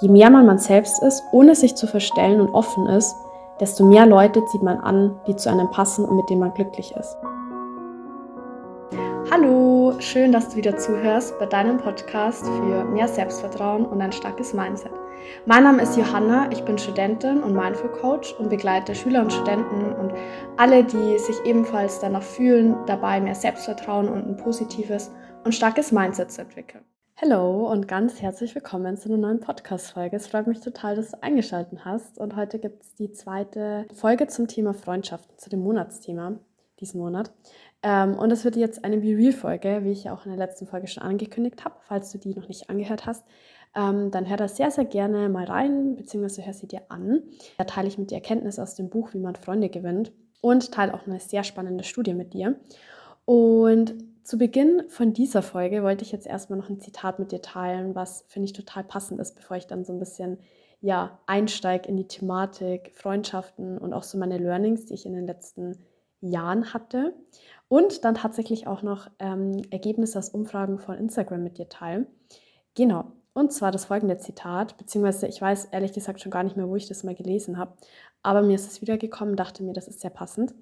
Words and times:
Je 0.00 0.08
mehr 0.08 0.28
man 0.30 0.44
man 0.44 0.58
selbst 0.58 1.02
ist, 1.02 1.22
ohne 1.30 1.54
sich 1.54 1.76
zu 1.76 1.86
verstellen 1.86 2.40
und 2.40 2.52
offen 2.52 2.86
ist, 2.86 3.14
desto 3.60 3.84
mehr 3.84 4.06
Leute 4.06 4.44
zieht 4.46 4.62
man 4.62 4.78
an, 4.80 5.20
die 5.26 5.36
zu 5.36 5.48
einem 5.48 5.70
passen 5.70 6.04
und 6.04 6.16
mit 6.16 6.28
denen 6.28 6.40
man 6.40 6.52
glücklich 6.54 6.92
ist. 6.98 7.16
Hallo, 9.30 9.94
schön, 10.00 10.32
dass 10.32 10.48
du 10.50 10.56
wieder 10.56 10.76
zuhörst 10.76 11.38
bei 11.38 11.46
deinem 11.46 11.78
Podcast 11.78 12.44
für 12.44 12.84
mehr 12.84 13.08
Selbstvertrauen 13.08 13.86
und 13.86 14.00
ein 14.00 14.12
starkes 14.12 14.52
Mindset. 14.52 14.92
Mein 15.46 15.62
Name 15.64 15.82
ist 15.82 15.96
Johanna, 15.96 16.48
ich 16.50 16.64
bin 16.64 16.76
Studentin 16.76 17.42
und 17.42 17.54
Mindful 17.54 17.90
Coach 17.90 18.34
und 18.38 18.50
begleite 18.50 18.94
Schüler 18.94 19.22
und 19.22 19.32
Studenten 19.32 19.92
und 19.94 20.12
alle, 20.56 20.84
die 20.84 21.18
sich 21.18 21.36
ebenfalls 21.44 22.00
danach 22.00 22.22
fühlen, 22.22 22.76
dabei 22.86 23.20
mehr 23.20 23.34
Selbstvertrauen 23.34 24.08
und 24.08 24.26
ein 24.26 24.36
positives 24.36 25.10
und 25.44 25.54
starkes 25.54 25.92
Mindset 25.92 26.30
zu 26.30 26.42
entwickeln. 26.42 26.84
Hallo 27.16 27.70
und 27.70 27.86
ganz 27.86 28.20
herzlich 28.20 28.56
willkommen 28.56 28.96
zu 28.96 29.08
einer 29.08 29.18
neuen 29.18 29.38
Podcast-Folge. 29.38 30.16
Es 30.16 30.26
freut 30.26 30.48
mich 30.48 30.58
total, 30.58 30.96
dass 30.96 31.12
du 31.12 31.22
eingeschaltet 31.22 31.84
hast. 31.84 32.18
Und 32.18 32.34
heute 32.34 32.58
gibt 32.58 32.82
es 32.82 32.96
die 32.96 33.12
zweite 33.12 33.86
Folge 33.94 34.26
zum 34.26 34.48
Thema 34.48 34.74
Freundschaften, 34.74 35.38
zu 35.38 35.48
dem 35.48 35.60
Monatsthema 35.60 36.40
diesen 36.80 37.00
Monat. 37.00 37.32
Ähm, 37.84 38.18
und 38.18 38.32
es 38.32 38.44
wird 38.44 38.56
jetzt 38.56 38.84
eine 38.84 38.98
Be 38.98 39.16
Real-Folge, 39.16 39.84
wie 39.84 39.92
ich 39.92 40.04
ja 40.04 40.12
auch 40.12 40.26
in 40.26 40.32
der 40.32 40.44
letzten 40.44 40.66
Folge 40.66 40.88
schon 40.88 41.04
angekündigt 41.04 41.64
habe. 41.64 41.76
Falls 41.82 42.10
du 42.10 42.18
die 42.18 42.34
noch 42.34 42.48
nicht 42.48 42.68
angehört 42.68 43.06
hast, 43.06 43.24
ähm, 43.76 44.10
dann 44.10 44.28
hör 44.28 44.36
da 44.36 44.48
sehr, 44.48 44.72
sehr 44.72 44.84
gerne 44.84 45.28
mal 45.28 45.44
rein, 45.44 45.94
beziehungsweise 45.94 46.44
hör 46.44 46.52
sie 46.52 46.66
dir 46.66 46.82
an. 46.88 47.22
Da 47.58 47.64
teile 47.64 47.86
ich 47.86 47.96
mit 47.96 48.10
dir 48.10 48.16
Erkenntnisse 48.16 48.60
aus 48.60 48.74
dem 48.74 48.90
Buch, 48.90 49.14
wie 49.14 49.20
man 49.20 49.36
Freunde 49.36 49.68
gewinnt 49.68 50.10
und 50.40 50.72
teile 50.72 50.92
auch 50.92 51.06
eine 51.06 51.20
sehr 51.20 51.44
spannende 51.44 51.84
Studie 51.84 52.12
mit 52.12 52.34
dir. 52.34 52.56
Und 53.24 53.94
zu 54.24 54.38
Beginn 54.38 54.84
von 54.88 55.12
dieser 55.12 55.42
Folge 55.42 55.82
wollte 55.82 56.02
ich 56.02 56.10
jetzt 56.10 56.26
erstmal 56.26 56.58
noch 56.58 56.70
ein 56.70 56.80
Zitat 56.80 57.18
mit 57.18 57.30
dir 57.30 57.42
teilen, 57.42 57.94
was 57.94 58.24
finde 58.28 58.46
ich 58.46 58.54
total 58.54 58.82
passend 58.82 59.20
ist, 59.20 59.36
bevor 59.36 59.56
ich 59.56 59.66
dann 59.66 59.84
so 59.84 59.92
ein 59.92 59.98
bisschen 59.98 60.38
ja, 60.80 61.18
einsteige 61.26 61.88
in 61.88 61.96
die 61.96 62.08
Thematik 62.08 62.92
Freundschaften 62.94 63.78
und 63.78 63.92
auch 63.92 64.02
so 64.02 64.18
meine 64.18 64.38
Learnings, 64.38 64.86
die 64.86 64.94
ich 64.94 65.06
in 65.06 65.12
den 65.12 65.26
letzten 65.26 65.78
Jahren 66.20 66.72
hatte. 66.72 67.14
Und 67.68 68.04
dann 68.04 68.14
tatsächlich 68.14 68.66
auch 68.66 68.82
noch 68.82 69.10
ähm, 69.18 69.62
Ergebnisse 69.70 70.18
aus 70.18 70.30
Umfragen 70.30 70.78
von 70.78 70.96
Instagram 70.96 71.42
mit 71.42 71.58
dir 71.58 71.68
teilen. 71.68 72.06
Genau. 72.74 73.12
Und 73.34 73.52
zwar 73.52 73.72
das 73.72 73.86
folgende 73.86 74.16
Zitat, 74.18 74.76
beziehungsweise 74.76 75.26
ich 75.26 75.40
weiß 75.40 75.66
ehrlich 75.66 75.92
gesagt 75.92 76.20
schon 76.20 76.30
gar 76.30 76.44
nicht 76.44 76.56
mehr, 76.56 76.68
wo 76.68 76.76
ich 76.76 76.86
das 76.86 77.02
mal 77.02 77.14
gelesen 77.14 77.58
habe, 77.58 77.72
aber 78.22 78.42
mir 78.42 78.54
ist 78.54 78.70
es 78.70 78.80
wiedergekommen, 78.80 79.36
dachte 79.36 79.62
mir, 79.62 79.72
das 79.72 79.88
ist 79.88 80.00
sehr 80.00 80.10
passend. 80.10 80.54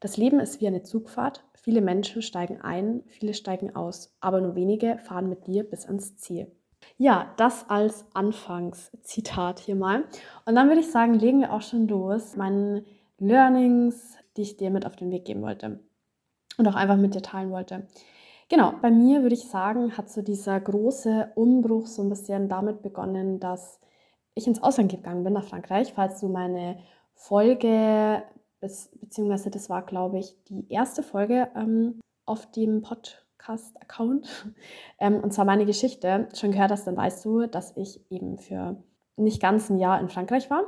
Das 0.00 0.16
Leben 0.16 0.40
ist 0.40 0.60
wie 0.60 0.66
eine 0.66 0.82
Zugfahrt. 0.82 1.44
Viele 1.54 1.80
Menschen 1.80 2.22
steigen 2.22 2.60
ein, 2.60 3.02
viele 3.06 3.34
steigen 3.34 3.76
aus, 3.76 4.16
aber 4.20 4.40
nur 4.40 4.54
wenige 4.54 4.98
fahren 4.98 5.28
mit 5.28 5.46
dir 5.46 5.68
bis 5.68 5.86
ans 5.86 6.16
Ziel. 6.16 6.50
Ja, 6.96 7.32
das 7.36 7.68
als 7.68 8.04
Anfangszitat 8.14 9.60
hier 9.60 9.76
mal. 9.76 10.04
Und 10.46 10.54
dann 10.54 10.68
würde 10.68 10.80
ich 10.80 10.90
sagen, 10.90 11.14
legen 11.14 11.40
wir 11.40 11.52
auch 11.52 11.62
schon 11.62 11.88
los. 11.88 12.36
Meine 12.36 12.84
Learnings, 13.18 14.16
die 14.36 14.42
ich 14.42 14.56
dir 14.56 14.70
mit 14.70 14.86
auf 14.86 14.96
den 14.96 15.10
Weg 15.10 15.24
geben 15.24 15.42
wollte 15.42 15.80
und 16.56 16.66
auch 16.66 16.74
einfach 16.74 16.96
mit 16.96 17.14
dir 17.14 17.22
teilen 17.22 17.50
wollte. 17.50 17.86
Genau, 18.48 18.72
bei 18.82 18.90
mir 18.90 19.22
würde 19.22 19.34
ich 19.34 19.48
sagen, 19.48 19.96
hat 19.96 20.10
so 20.10 20.22
dieser 20.22 20.58
große 20.58 21.32
Umbruch 21.36 21.86
so 21.86 22.02
ein 22.02 22.08
bisschen 22.08 22.48
damit 22.48 22.82
begonnen, 22.82 23.38
dass 23.38 23.78
ich 24.34 24.46
ins 24.46 24.62
Ausland 24.62 24.90
gegangen 24.90 25.22
bin, 25.22 25.34
nach 25.34 25.44
Frankreich. 25.44 25.92
Falls 25.94 26.20
du 26.20 26.28
meine 26.28 26.78
Folge 27.14 28.22
beziehungsweise 28.60 29.50
das 29.50 29.70
war, 29.70 29.82
glaube 29.82 30.18
ich, 30.18 30.36
die 30.44 30.66
erste 30.68 31.02
Folge 31.02 31.48
ähm, 31.54 32.00
auf 32.26 32.50
dem 32.50 32.82
Podcast-Account. 32.82 34.28
Ähm, 35.02 35.20
und 35.20 35.32
zwar 35.32 35.46
meine 35.46 35.64
Geschichte. 35.64 36.28
Schon 36.34 36.50
gehört 36.52 36.70
hast, 36.70 36.86
dann 36.86 36.96
weißt 36.96 37.24
du, 37.24 37.46
dass 37.46 37.74
ich 37.78 38.04
eben 38.10 38.36
für 38.36 38.76
nicht 39.16 39.40
ganz 39.40 39.70
ein 39.70 39.78
Jahr 39.78 39.98
in 39.98 40.10
Frankreich 40.10 40.50
war. 40.50 40.64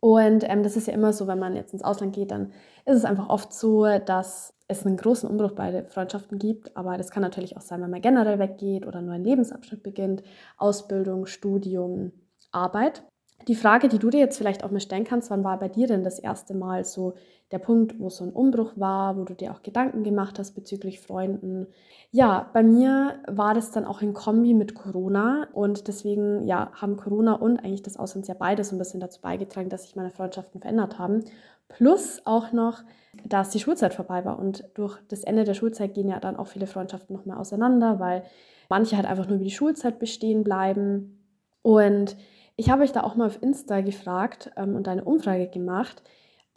Und 0.00 0.44
ähm, 0.50 0.62
das 0.62 0.76
ist 0.76 0.86
ja 0.86 0.92
immer 0.92 1.14
so, 1.14 1.26
wenn 1.26 1.38
man 1.38 1.56
jetzt 1.56 1.72
ins 1.72 1.82
Ausland 1.82 2.14
geht, 2.14 2.30
dann 2.30 2.52
ist 2.84 2.96
es 2.96 3.04
einfach 3.04 3.28
oft 3.28 3.54
so, 3.54 3.86
dass 4.00 4.52
es 4.68 4.84
einen 4.84 4.96
großen 4.96 5.28
Umbruch 5.28 5.52
bei 5.52 5.84
Freundschaften 5.84 6.38
gibt. 6.38 6.76
Aber 6.76 6.98
das 6.98 7.10
kann 7.10 7.22
natürlich 7.22 7.56
auch 7.56 7.62
sein, 7.62 7.80
wenn 7.80 7.90
man 7.90 8.02
generell 8.02 8.38
weggeht 8.38 8.86
oder 8.86 8.98
einen 8.98 9.08
neuen 9.08 9.24
Lebensabschnitt 9.24 9.82
beginnt. 9.82 10.22
Ausbildung, 10.58 11.26
Studium, 11.26 12.12
Arbeit. 12.50 13.04
Die 13.48 13.54
Frage, 13.54 13.88
die 13.88 13.98
du 13.98 14.10
dir 14.10 14.20
jetzt 14.20 14.38
vielleicht 14.38 14.64
auch 14.64 14.70
mal 14.70 14.80
stellen 14.80 15.04
kannst, 15.04 15.30
wann 15.30 15.44
war 15.44 15.58
bei 15.58 15.68
dir 15.68 15.86
denn 15.86 16.04
das 16.04 16.18
erste 16.18 16.54
Mal 16.54 16.84
so 16.84 17.14
der 17.50 17.58
Punkt, 17.58 17.98
wo 17.98 18.08
so 18.08 18.24
ein 18.24 18.32
Umbruch 18.32 18.72
war, 18.76 19.16
wo 19.16 19.24
du 19.24 19.34
dir 19.34 19.52
auch 19.52 19.62
Gedanken 19.62 20.04
gemacht 20.04 20.38
hast 20.38 20.52
bezüglich 20.52 21.00
Freunden? 21.00 21.66
Ja, 22.10 22.50
bei 22.52 22.62
mir 22.62 23.20
war 23.26 23.54
das 23.54 23.70
dann 23.72 23.84
auch 23.84 24.00
in 24.00 24.14
Kombi 24.14 24.54
mit 24.54 24.74
Corona 24.74 25.48
und 25.52 25.88
deswegen 25.88 26.46
ja, 26.46 26.70
haben 26.72 26.96
Corona 26.96 27.34
und 27.34 27.58
eigentlich 27.58 27.82
das 27.82 27.96
Auslandsjahr 27.96 28.38
beide 28.38 28.64
so 28.64 28.74
ein 28.74 28.78
bisschen 28.78 29.00
dazu 29.00 29.20
beigetragen, 29.20 29.68
dass 29.68 29.82
sich 29.82 29.96
meine 29.96 30.10
Freundschaften 30.10 30.60
verändert 30.60 30.98
haben. 30.98 31.24
Plus 31.68 32.22
auch 32.24 32.52
noch, 32.52 32.82
dass 33.24 33.50
die 33.50 33.60
Schulzeit 33.60 33.94
vorbei 33.94 34.24
war 34.24 34.38
und 34.38 34.64
durch 34.74 34.98
das 35.08 35.24
Ende 35.24 35.44
der 35.44 35.54
Schulzeit 35.54 35.94
gehen 35.94 36.08
ja 36.08 36.20
dann 36.20 36.36
auch 36.36 36.46
viele 36.46 36.66
Freundschaften 36.66 37.16
noch 37.16 37.24
mehr 37.24 37.38
auseinander, 37.38 37.98
weil 37.98 38.24
manche 38.68 38.96
halt 38.96 39.06
einfach 39.06 39.28
nur 39.28 39.40
wie 39.40 39.44
die 39.44 39.50
Schulzeit 39.50 39.98
bestehen 39.98 40.44
bleiben 40.44 41.18
und 41.62 42.16
ich 42.56 42.70
habe 42.70 42.82
euch 42.82 42.92
da 42.92 43.02
auch 43.02 43.14
mal 43.14 43.26
auf 43.26 43.42
Insta 43.42 43.80
gefragt 43.80 44.50
ähm, 44.56 44.76
und 44.76 44.88
eine 44.88 45.04
Umfrage 45.04 45.48
gemacht, 45.48 46.02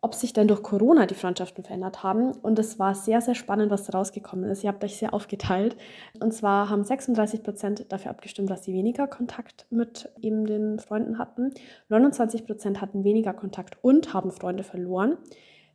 ob 0.02 0.14
sich 0.14 0.34
denn 0.34 0.48
durch 0.48 0.62
Corona 0.62 1.08
die 1.08 1.16
Freundschaften 1.16 1.64
verändert 1.64 2.04
haben. 2.04 2.32
Und 2.32 2.60
es 2.60 2.78
war 2.78 2.94
sehr, 2.94 3.22
sehr 3.22 3.34
spannend, 3.34 3.72
was 3.72 3.86
da 3.86 3.98
rausgekommen 3.98 4.50
ist. 4.52 4.64
Ihr 4.64 4.70
habt 4.70 4.84
euch 4.84 4.98
sehr 4.98 5.16
aufgeteilt. 5.16 5.76
Und 6.20 6.32
zwar 6.32 6.70
haben 6.70 6.84
36 6.84 7.42
Prozent 7.42 7.92
dafür 7.92 8.12
abgestimmt, 8.12 8.52
dass 8.52 8.64
sie 8.64 8.74
weniger 8.74 9.08
Kontakt 9.08 9.66
mit 9.72 10.12
eben 10.22 10.46
den 10.46 10.78
Freunden 10.78 11.18
hatten. 11.18 11.54
29 11.90 12.46
Prozent 12.46 12.82
hatten 12.82 13.04
weniger 13.04 13.34
Kontakt 13.34 13.78
und 13.82 14.14
haben 14.14 14.32
Freunde 14.32 14.64
verloren. 14.64 15.18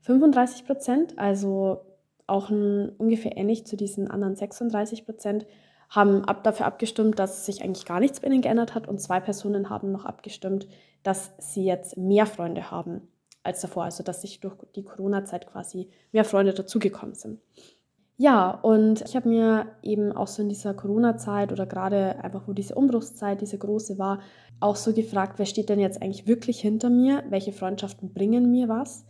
35 0.02 0.64
Prozent, 0.64 1.18
also 1.18 1.80
auch 2.28 2.50
ein, 2.50 2.90
ungefähr 2.98 3.36
ähnlich 3.36 3.66
zu 3.66 3.76
diesen 3.76 4.08
anderen 4.08 4.36
36 4.36 5.04
Prozent, 5.04 5.44
haben 5.90 6.24
ab, 6.24 6.44
dafür 6.44 6.66
abgestimmt, 6.66 7.18
dass 7.18 7.44
sich 7.46 7.62
eigentlich 7.62 7.84
gar 7.84 8.00
nichts 8.00 8.20
bei 8.20 8.28
ihnen 8.28 8.42
geändert 8.42 8.74
hat 8.74 8.88
und 8.88 9.00
zwei 9.00 9.20
Personen 9.20 9.68
haben 9.68 9.90
noch 9.90 10.04
abgestimmt, 10.04 10.68
dass 11.02 11.32
sie 11.38 11.64
jetzt 11.64 11.96
mehr 11.96 12.26
Freunde 12.26 12.70
haben 12.70 13.08
als 13.42 13.60
davor, 13.60 13.84
also 13.84 14.02
dass 14.02 14.22
sich 14.22 14.40
durch 14.40 14.54
die 14.76 14.84
Corona-Zeit 14.84 15.46
quasi 15.46 15.88
mehr 16.12 16.24
Freunde 16.24 16.54
dazugekommen 16.54 17.14
sind. 17.14 17.40
Ja, 18.16 18.50
und 18.50 19.00
ich 19.00 19.16
habe 19.16 19.30
mir 19.30 19.66
eben 19.82 20.12
auch 20.12 20.26
so 20.26 20.42
in 20.42 20.50
dieser 20.50 20.74
Corona-Zeit 20.74 21.52
oder 21.52 21.64
gerade 21.64 22.22
einfach, 22.22 22.46
wo 22.46 22.52
diese 22.52 22.74
Umbruchszeit, 22.74 23.40
diese 23.40 23.56
große 23.56 23.98
war, 23.98 24.20
auch 24.60 24.76
so 24.76 24.92
gefragt, 24.92 25.38
wer 25.38 25.46
steht 25.46 25.70
denn 25.70 25.80
jetzt 25.80 26.02
eigentlich 26.02 26.26
wirklich 26.26 26.60
hinter 26.60 26.90
mir? 26.90 27.24
Welche 27.30 27.52
Freundschaften 27.52 28.12
bringen 28.12 28.50
mir 28.50 28.68
was? 28.68 29.06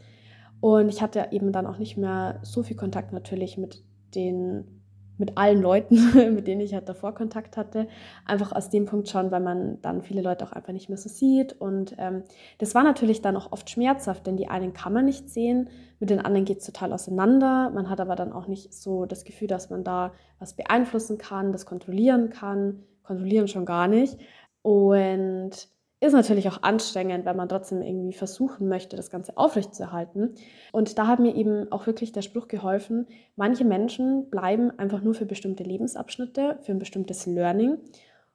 Und 0.61 0.89
ich 0.89 1.03
hatte 1.03 1.27
eben 1.33 1.51
dann 1.51 1.67
auch 1.67 1.79
nicht 1.79 1.97
mehr 1.97 2.39
so 2.43 2.63
viel 2.63 2.77
Kontakt 2.77 3.13
natürlich 3.13 3.59
mit 3.59 3.83
den 4.15 4.80
mit 5.21 5.39
allen 5.39 5.63
Leuten, 5.63 5.95
mit 6.35 6.49
denen 6.49 6.63
ich 6.63 6.75
halt 6.75 6.89
davor 6.89 7.15
Kontakt 7.15 7.57
hatte. 7.57 7.87
Einfach 8.25 8.51
aus 8.51 8.71
dem 8.71 8.87
Punkt 8.87 9.09
schon, 9.09 9.31
weil 9.31 9.41
man 9.41 9.81
dann 9.83 10.03
viele 10.03 10.23
Leute 10.23 10.45
auch 10.45 10.53
einfach 10.53 10.73
nicht 10.73 10.89
mehr 10.89 10.99
so 10.99 11.09
sieht. 11.09 11.53
Und 11.61 11.95
ähm, 11.99 12.25
das 12.59 12.75
war 12.75 12.83
natürlich 12.83 13.23
dann 13.23 13.37
auch 13.37 13.53
oft 13.53 13.71
schmerzhaft, 13.71 14.27
denn 14.27 14.37
die 14.37 14.49
einen 14.49 14.73
kann 14.73 14.93
man 14.93 15.05
nicht 15.05 15.29
sehen, 15.29 15.69
mit 16.01 16.11
den 16.11 16.19
anderen 16.19 16.47
geht 16.47 16.59
es 16.59 16.67
total 16.67 16.93
auseinander. 16.93 17.71
Man 17.71 17.91
hat 17.91 18.01
aber 18.01 18.17
dann 18.17 18.33
auch 18.33 18.49
nicht 18.49 18.73
so 18.73 19.05
das 19.05 19.25
Gefühl, 19.25 19.49
dass 19.49 19.69
man 19.71 19.85
da 19.85 20.13
was 20.39 20.55
beeinflussen 20.55 21.19
kann, 21.19 21.53
das 21.53 21.67
kontrollieren 21.67 22.31
kann. 22.31 22.83
Kontrollieren 23.03 23.49
schon 23.49 23.67
gar 23.67 23.87
nicht. 23.87 24.19
Und 24.63 25.69
ist 26.01 26.15
natürlich 26.15 26.49
auch 26.49 26.63
anstrengend, 26.63 27.27
wenn 27.27 27.37
man 27.37 27.49
trotzdem 27.49 27.83
irgendwie 27.83 28.15
versuchen 28.15 28.69
möchte, 28.69 28.97
das 28.97 29.11
Ganze 29.11 29.37
aufrechtzuerhalten. 29.37 30.35
Und 30.73 30.99
da 30.99 31.07
hat 31.07 31.19
mir 31.21 31.35
eben 31.35 31.71
auch 31.71 31.87
wirklich 31.87 32.13
der 32.13 32.23
Spruch 32.23 32.49
geholfen, 32.49 33.07
manche 33.37 33.65
Menschen 33.65 34.31
bleiben 34.31 34.71
einfach 34.79 35.03
nur 35.03 35.15
für 35.15 35.27
bestimmte 35.27 35.63
Lebensabschnitte, 35.63 36.59
für 36.63 36.73
ein 36.73 36.79
bestimmtes 36.79 37.27
Learning 37.27 37.79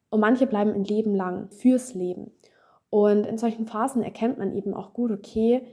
und 0.10 0.20
manche 0.20 0.46
bleiben 0.46 0.74
ein 0.74 0.84
Leben 0.84 1.16
lang 1.16 1.50
fürs 1.50 1.96
Leben. 1.96 2.32
Und 2.92 3.26
in 3.26 3.38
solchen 3.38 3.66
Phasen 3.66 4.04
erkennt 4.04 4.38
man 4.38 4.56
eben 4.56 4.74
auch 4.74 4.94
gut, 4.94 5.12
okay, 5.12 5.66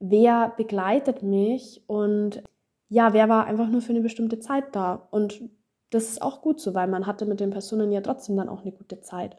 wer 0.00 0.52
begleitet 0.56 1.22
mich 1.22 1.82
und 1.86 2.42
ja, 2.88 3.12
wer 3.12 3.28
war 3.28 3.46
einfach 3.46 3.68
nur 3.68 3.82
für 3.82 3.92
eine 3.92 4.00
bestimmte 4.00 4.40
Zeit 4.40 4.64
da. 4.72 5.08
Und 5.10 5.42
das 5.90 6.08
ist 6.08 6.22
auch 6.22 6.42
gut 6.42 6.60
so, 6.60 6.74
weil 6.74 6.88
man 6.88 7.06
hatte 7.06 7.26
mit 7.26 7.40
den 7.40 7.50
Personen 7.50 7.92
ja 7.92 8.00
trotzdem 8.00 8.36
dann 8.36 8.48
auch 8.48 8.62
eine 8.62 8.72
gute 8.72 9.00
Zeit. 9.00 9.36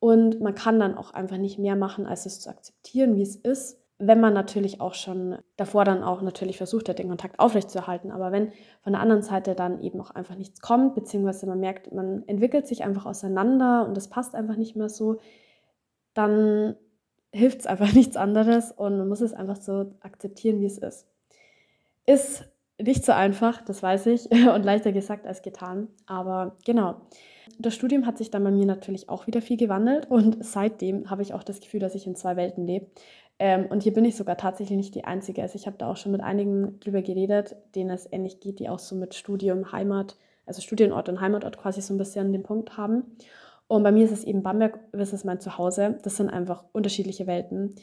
Und 0.00 0.40
man 0.40 0.54
kann 0.54 0.80
dann 0.80 0.96
auch 0.96 1.12
einfach 1.12 1.36
nicht 1.36 1.58
mehr 1.58 1.76
machen, 1.76 2.06
als 2.06 2.26
es 2.26 2.40
zu 2.40 2.48
akzeptieren, 2.48 3.16
wie 3.16 3.22
es 3.22 3.36
ist. 3.36 3.78
Wenn 3.98 4.18
man 4.18 4.32
natürlich 4.32 4.80
auch 4.80 4.94
schon 4.94 5.36
davor 5.58 5.84
dann 5.84 6.02
auch 6.02 6.22
natürlich 6.22 6.56
versucht 6.56 6.88
hat, 6.88 6.98
den 6.98 7.08
Kontakt 7.08 7.38
aufrechtzuerhalten. 7.38 8.10
Aber 8.10 8.32
wenn 8.32 8.50
von 8.82 8.94
der 8.94 9.02
anderen 9.02 9.22
Seite 9.22 9.54
dann 9.54 9.82
eben 9.82 10.00
auch 10.00 10.10
einfach 10.10 10.36
nichts 10.36 10.62
kommt, 10.62 10.94
beziehungsweise 10.94 11.46
man 11.46 11.60
merkt, 11.60 11.92
man 11.92 12.26
entwickelt 12.26 12.66
sich 12.66 12.82
einfach 12.82 13.04
auseinander 13.04 13.86
und 13.86 13.96
es 13.98 14.08
passt 14.08 14.34
einfach 14.34 14.56
nicht 14.56 14.74
mehr 14.74 14.88
so, 14.88 15.18
dann 16.14 16.76
hilft 17.30 17.60
es 17.60 17.66
einfach 17.66 17.92
nichts 17.94 18.16
anderes 18.16 18.72
und 18.72 18.96
man 18.96 19.06
muss 19.08 19.20
es 19.20 19.34
einfach 19.34 19.56
so 19.56 19.92
akzeptieren, 20.00 20.60
wie 20.60 20.66
es 20.66 20.78
ist. 20.78 21.06
Ist 22.06 22.48
nicht 22.80 23.04
so 23.04 23.12
einfach, 23.12 23.60
das 23.62 23.82
weiß 23.82 24.06
ich, 24.06 24.30
und 24.54 24.64
leichter 24.64 24.92
gesagt 24.92 25.26
als 25.26 25.42
getan. 25.42 25.88
Aber 26.06 26.56
genau. 26.64 27.02
Das 27.58 27.74
Studium 27.74 28.06
hat 28.06 28.18
sich 28.18 28.30
dann 28.30 28.44
bei 28.44 28.50
mir 28.50 28.66
natürlich 28.66 29.08
auch 29.08 29.26
wieder 29.26 29.42
viel 29.42 29.56
gewandelt 29.56 30.10
und 30.10 30.44
seitdem 30.44 31.10
habe 31.10 31.22
ich 31.22 31.34
auch 31.34 31.42
das 31.42 31.60
Gefühl, 31.60 31.80
dass 31.80 31.94
ich 31.94 32.06
in 32.06 32.16
zwei 32.16 32.36
Welten 32.36 32.66
lebe. 32.66 32.86
Ähm, 33.38 33.66
und 33.70 33.82
hier 33.82 33.94
bin 33.94 34.04
ich 34.04 34.16
sogar 34.16 34.36
tatsächlich 34.36 34.76
nicht 34.76 34.94
die 34.94 35.04
Einzige. 35.04 35.42
Also 35.42 35.56
ich 35.56 35.66
habe 35.66 35.78
da 35.78 35.90
auch 35.90 35.96
schon 35.96 36.12
mit 36.12 36.20
einigen 36.20 36.78
drüber 36.80 37.00
geredet, 37.00 37.56
denen 37.74 37.90
es 37.90 38.10
ähnlich 38.12 38.40
geht, 38.40 38.58
die 38.60 38.68
auch 38.68 38.78
so 38.78 38.94
mit 38.94 39.14
Studium, 39.14 39.72
Heimat, 39.72 40.18
also 40.44 40.60
Studienort 40.60 41.08
und 41.08 41.20
Heimatort 41.20 41.56
quasi 41.56 41.80
so 41.80 41.94
ein 41.94 41.98
bisschen 41.98 42.32
den 42.32 42.42
Punkt 42.42 42.76
haben. 42.76 43.16
Und 43.66 43.82
bei 43.82 43.92
mir 43.92 44.04
ist 44.04 44.10
es 44.10 44.24
eben 44.24 44.42
Bamberg 44.42 44.80
versus 44.92 45.24
mein 45.24 45.40
Zuhause. 45.40 45.98
Das 46.02 46.16
sind 46.16 46.28
einfach 46.28 46.64
unterschiedliche 46.72 47.26
Welten. 47.26 47.76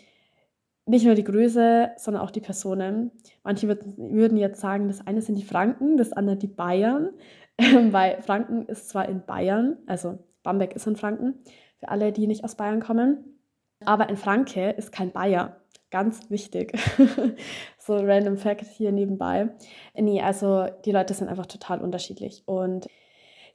Nicht 0.86 1.06
nur 1.06 1.16
die 1.16 1.24
Größe, 1.24 1.92
sondern 1.98 2.24
auch 2.24 2.32
die 2.32 2.40
Personen. 2.40 3.12
Manche 3.44 3.68
würden 3.68 4.38
jetzt 4.38 4.62
sagen, 4.62 4.88
das 4.88 5.06
eine 5.08 5.22
sind 5.22 5.36
die 5.36 5.44
Franken, 5.44 5.98
das 5.98 6.14
andere 6.14 6.38
die 6.38 6.48
Bayern. 6.48 7.10
Weil 7.92 8.22
Franken 8.22 8.66
ist 8.68 8.90
zwar 8.90 9.08
in 9.10 9.26
Bayern, 9.26 9.78
also 9.88 10.20
Bamberg 10.44 10.76
ist 10.76 10.88
in 10.88 10.96
Franken, 10.96 11.36
für 11.80 11.90
alle, 11.90 12.12
die 12.12 12.28
nicht 12.28 12.44
aus 12.44 12.56
Bayern 12.56 12.80
kommen. 12.80 13.40
Aber 13.86 14.08
ein 14.08 14.18
Franke 14.18 14.72
ist 14.72 14.92
kein 14.92 15.12
Bayer. 15.12 15.58
Ganz 15.90 16.30
wichtig. 16.30 16.74
so 17.78 17.96
random 17.96 18.38
Fact 18.38 18.66
hier 18.66 18.92
nebenbei. 18.92 19.50
Nee, 19.96 20.22
also 20.22 20.68
die 20.86 20.92
Leute 20.92 21.14
sind 21.14 21.30
einfach 21.30 21.46
total 21.46 21.80
unterschiedlich. 21.82 22.44
Und 22.46 22.88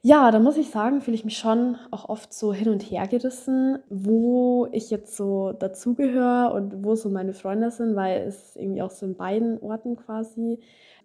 ja, 0.01 0.31
da 0.31 0.39
muss 0.39 0.57
ich 0.57 0.69
sagen, 0.69 1.01
fühle 1.01 1.15
ich 1.15 1.23
mich 1.23 1.37
schon 1.37 1.77
auch 1.91 2.09
oft 2.09 2.33
so 2.33 2.53
hin 2.53 2.69
und 2.69 2.81
her 2.81 3.07
gerissen, 3.07 3.79
wo 3.89 4.67
ich 4.71 4.89
jetzt 4.89 5.15
so 5.15 5.53
dazugehöre 5.53 6.53
und 6.53 6.83
wo 6.83 6.95
so 6.95 7.09
meine 7.09 7.33
Freunde 7.33 7.71
sind, 7.71 7.95
weil 7.95 8.23
es 8.23 8.55
irgendwie 8.55 8.81
auch 8.81 8.91
so 8.91 9.05
in 9.05 9.15
beiden 9.15 9.59
Orten 9.61 9.95
quasi. 9.95 10.59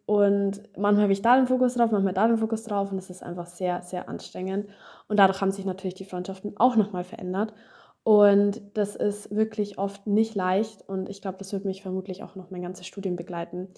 Und 0.08 0.62
manchmal 0.74 1.02
habe 1.02 1.12
ich 1.12 1.20
da 1.20 1.36
den 1.36 1.46
Fokus 1.46 1.74
drauf, 1.74 1.90
manchmal 1.90 2.14
da 2.14 2.26
den 2.26 2.38
Fokus 2.38 2.64
drauf 2.64 2.90
und 2.90 2.96
es 2.96 3.10
ist 3.10 3.22
einfach 3.22 3.44
sehr, 3.44 3.82
sehr 3.82 4.08
anstrengend. 4.08 4.66
Und 5.06 5.18
dadurch 5.18 5.42
haben 5.42 5.50
sich 5.50 5.66
natürlich 5.66 5.96
die 5.96 6.06
Freundschaften 6.06 6.56
auch 6.56 6.76
nochmal 6.76 7.04
verändert. 7.04 7.52
Und 8.04 8.62
das 8.72 8.96
ist 8.96 9.36
wirklich 9.36 9.76
oft 9.76 10.06
nicht 10.06 10.34
leicht 10.34 10.80
und 10.88 11.10
ich 11.10 11.20
glaube, 11.20 11.36
das 11.36 11.52
wird 11.52 11.66
mich 11.66 11.82
vermutlich 11.82 12.22
auch 12.22 12.36
noch 12.36 12.50
mein 12.50 12.62
ganzes 12.62 12.86
Studium 12.86 13.16
begleiten. 13.16 13.68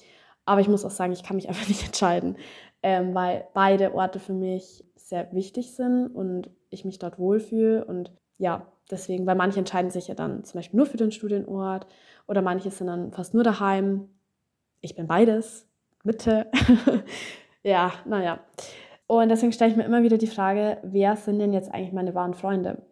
Aber 0.44 0.60
ich 0.60 0.68
muss 0.68 0.84
auch 0.84 0.92
sagen, 0.92 1.12
ich 1.12 1.24
kann 1.24 1.34
mich 1.34 1.48
einfach 1.48 1.66
nicht 1.66 1.84
entscheiden, 1.84 2.36
ähm, 2.84 3.12
weil 3.12 3.48
beide 3.52 3.92
Orte 3.92 4.20
für 4.20 4.32
mich 4.32 4.84
sehr 4.94 5.32
wichtig 5.32 5.74
sind 5.74 6.14
und 6.14 6.48
ich 6.68 6.84
mich 6.84 7.00
dort 7.00 7.18
wohlfühle. 7.18 7.84
Und 7.84 8.12
ja, 8.38 8.68
deswegen, 8.88 9.26
weil 9.26 9.34
manche 9.34 9.58
entscheiden 9.58 9.90
sich 9.90 10.06
ja 10.06 10.14
dann 10.14 10.44
zum 10.44 10.58
Beispiel 10.58 10.76
nur 10.76 10.86
für 10.86 10.96
den 10.96 11.10
Studienort 11.10 11.88
oder 12.28 12.40
manche 12.40 12.70
sind 12.70 12.86
dann 12.86 13.10
fast 13.10 13.34
nur 13.34 13.42
daheim. 13.42 14.08
Ich 14.80 14.94
bin 14.94 15.08
beides, 15.08 15.66
Mitte. 16.04 16.46
ja, 17.62 17.92
naja. 18.04 18.40
Und 19.06 19.28
deswegen 19.28 19.52
stelle 19.52 19.70
ich 19.70 19.76
mir 19.76 19.84
immer 19.84 20.02
wieder 20.02 20.18
die 20.18 20.26
Frage, 20.26 20.78
wer 20.82 21.16
sind 21.16 21.38
denn 21.38 21.52
jetzt 21.52 21.72
eigentlich 21.72 21.92
meine 21.92 22.14
wahren 22.14 22.34
Freunde? 22.34 22.82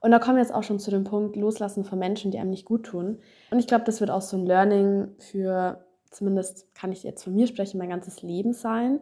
Und 0.00 0.12
da 0.12 0.18
kommen 0.18 0.36
wir 0.36 0.42
jetzt 0.42 0.54
auch 0.54 0.62
schon 0.62 0.78
zu 0.78 0.90
dem 0.90 1.04
Punkt, 1.04 1.36
loslassen 1.36 1.84
von 1.84 1.98
Menschen, 1.98 2.30
die 2.30 2.38
einem 2.38 2.50
nicht 2.50 2.64
gut 2.64 2.84
tun. 2.86 3.18
Und 3.50 3.58
ich 3.58 3.66
glaube, 3.66 3.84
das 3.84 4.00
wird 4.00 4.10
auch 4.10 4.22
so 4.22 4.36
ein 4.36 4.46
Learning 4.46 5.08
für, 5.18 5.84
zumindest 6.10 6.74
kann 6.74 6.92
ich 6.92 7.02
jetzt 7.02 7.24
von 7.24 7.34
mir 7.34 7.46
sprechen, 7.46 7.78
mein 7.78 7.90
ganzes 7.90 8.22
Leben 8.22 8.52
sein, 8.52 9.00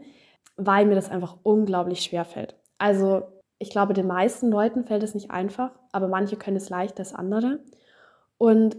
weil 0.56 0.86
mir 0.86 0.96
das 0.96 1.10
einfach 1.10 1.36
unglaublich 1.44 2.00
schwer 2.00 2.24
fällt. 2.24 2.56
Also 2.78 3.22
ich 3.58 3.70
glaube, 3.70 3.94
den 3.94 4.06
meisten 4.06 4.50
Leuten 4.50 4.84
fällt 4.84 5.02
es 5.02 5.14
nicht 5.14 5.30
einfach, 5.30 5.70
aber 5.92 6.08
manche 6.08 6.36
können 6.36 6.56
es 6.56 6.68
leichter 6.68 7.00
als 7.00 7.14
andere. 7.14 7.60
Und 8.38 8.76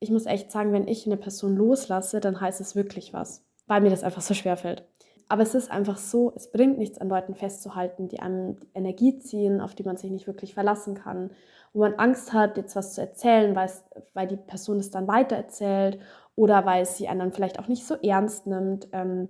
ich 0.00 0.10
muss 0.10 0.26
echt 0.26 0.50
sagen, 0.50 0.72
wenn 0.72 0.86
ich 0.86 1.06
eine 1.06 1.16
Person 1.16 1.56
loslasse, 1.56 2.20
dann 2.20 2.40
heißt 2.40 2.60
es 2.60 2.76
wirklich 2.76 3.12
was, 3.12 3.44
weil 3.68 3.80
mir 3.80 3.90
das 3.90 4.02
einfach 4.02 4.22
so 4.22 4.34
schwer 4.34 4.56
fällt. 4.56 4.84
Aber 5.28 5.42
es 5.42 5.54
ist 5.54 5.70
einfach 5.70 5.98
so, 5.98 6.32
es 6.34 6.50
bringt 6.50 6.78
nichts 6.78 6.98
an 6.98 7.10
Leuten 7.10 7.34
festzuhalten, 7.34 8.08
die 8.08 8.20
einem 8.20 8.56
Energie 8.74 9.18
ziehen, 9.18 9.60
auf 9.60 9.74
die 9.74 9.82
man 9.82 9.98
sich 9.98 10.10
nicht 10.10 10.26
wirklich 10.26 10.54
verlassen 10.54 10.94
kann, 10.94 11.30
wo 11.74 11.80
man 11.80 11.94
Angst 11.94 12.32
hat, 12.32 12.56
jetzt 12.56 12.74
was 12.74 12.94
zu 12.94 13.02
erzählen, 13.02 13.54
weil, 13.54 14.26
die 14.26 14.36
Person 14.36 14.78
es 14.78 14.90
dann 14.90 15.06
weitererzählt 15.06 16.00
oder 16.34 16.64
weil 16.64 16.86
sie 16.86 17.08
einen 17.08 17.20
dann 17.20 17.32
vielleicht 17.32 17.58
auch 17.58 17.68
nicht 17.68 17.86
so 17.86 17.94
ernst 17.96 18.46
nimmt. 18.46 18.88
Ähm, 18.92 19.28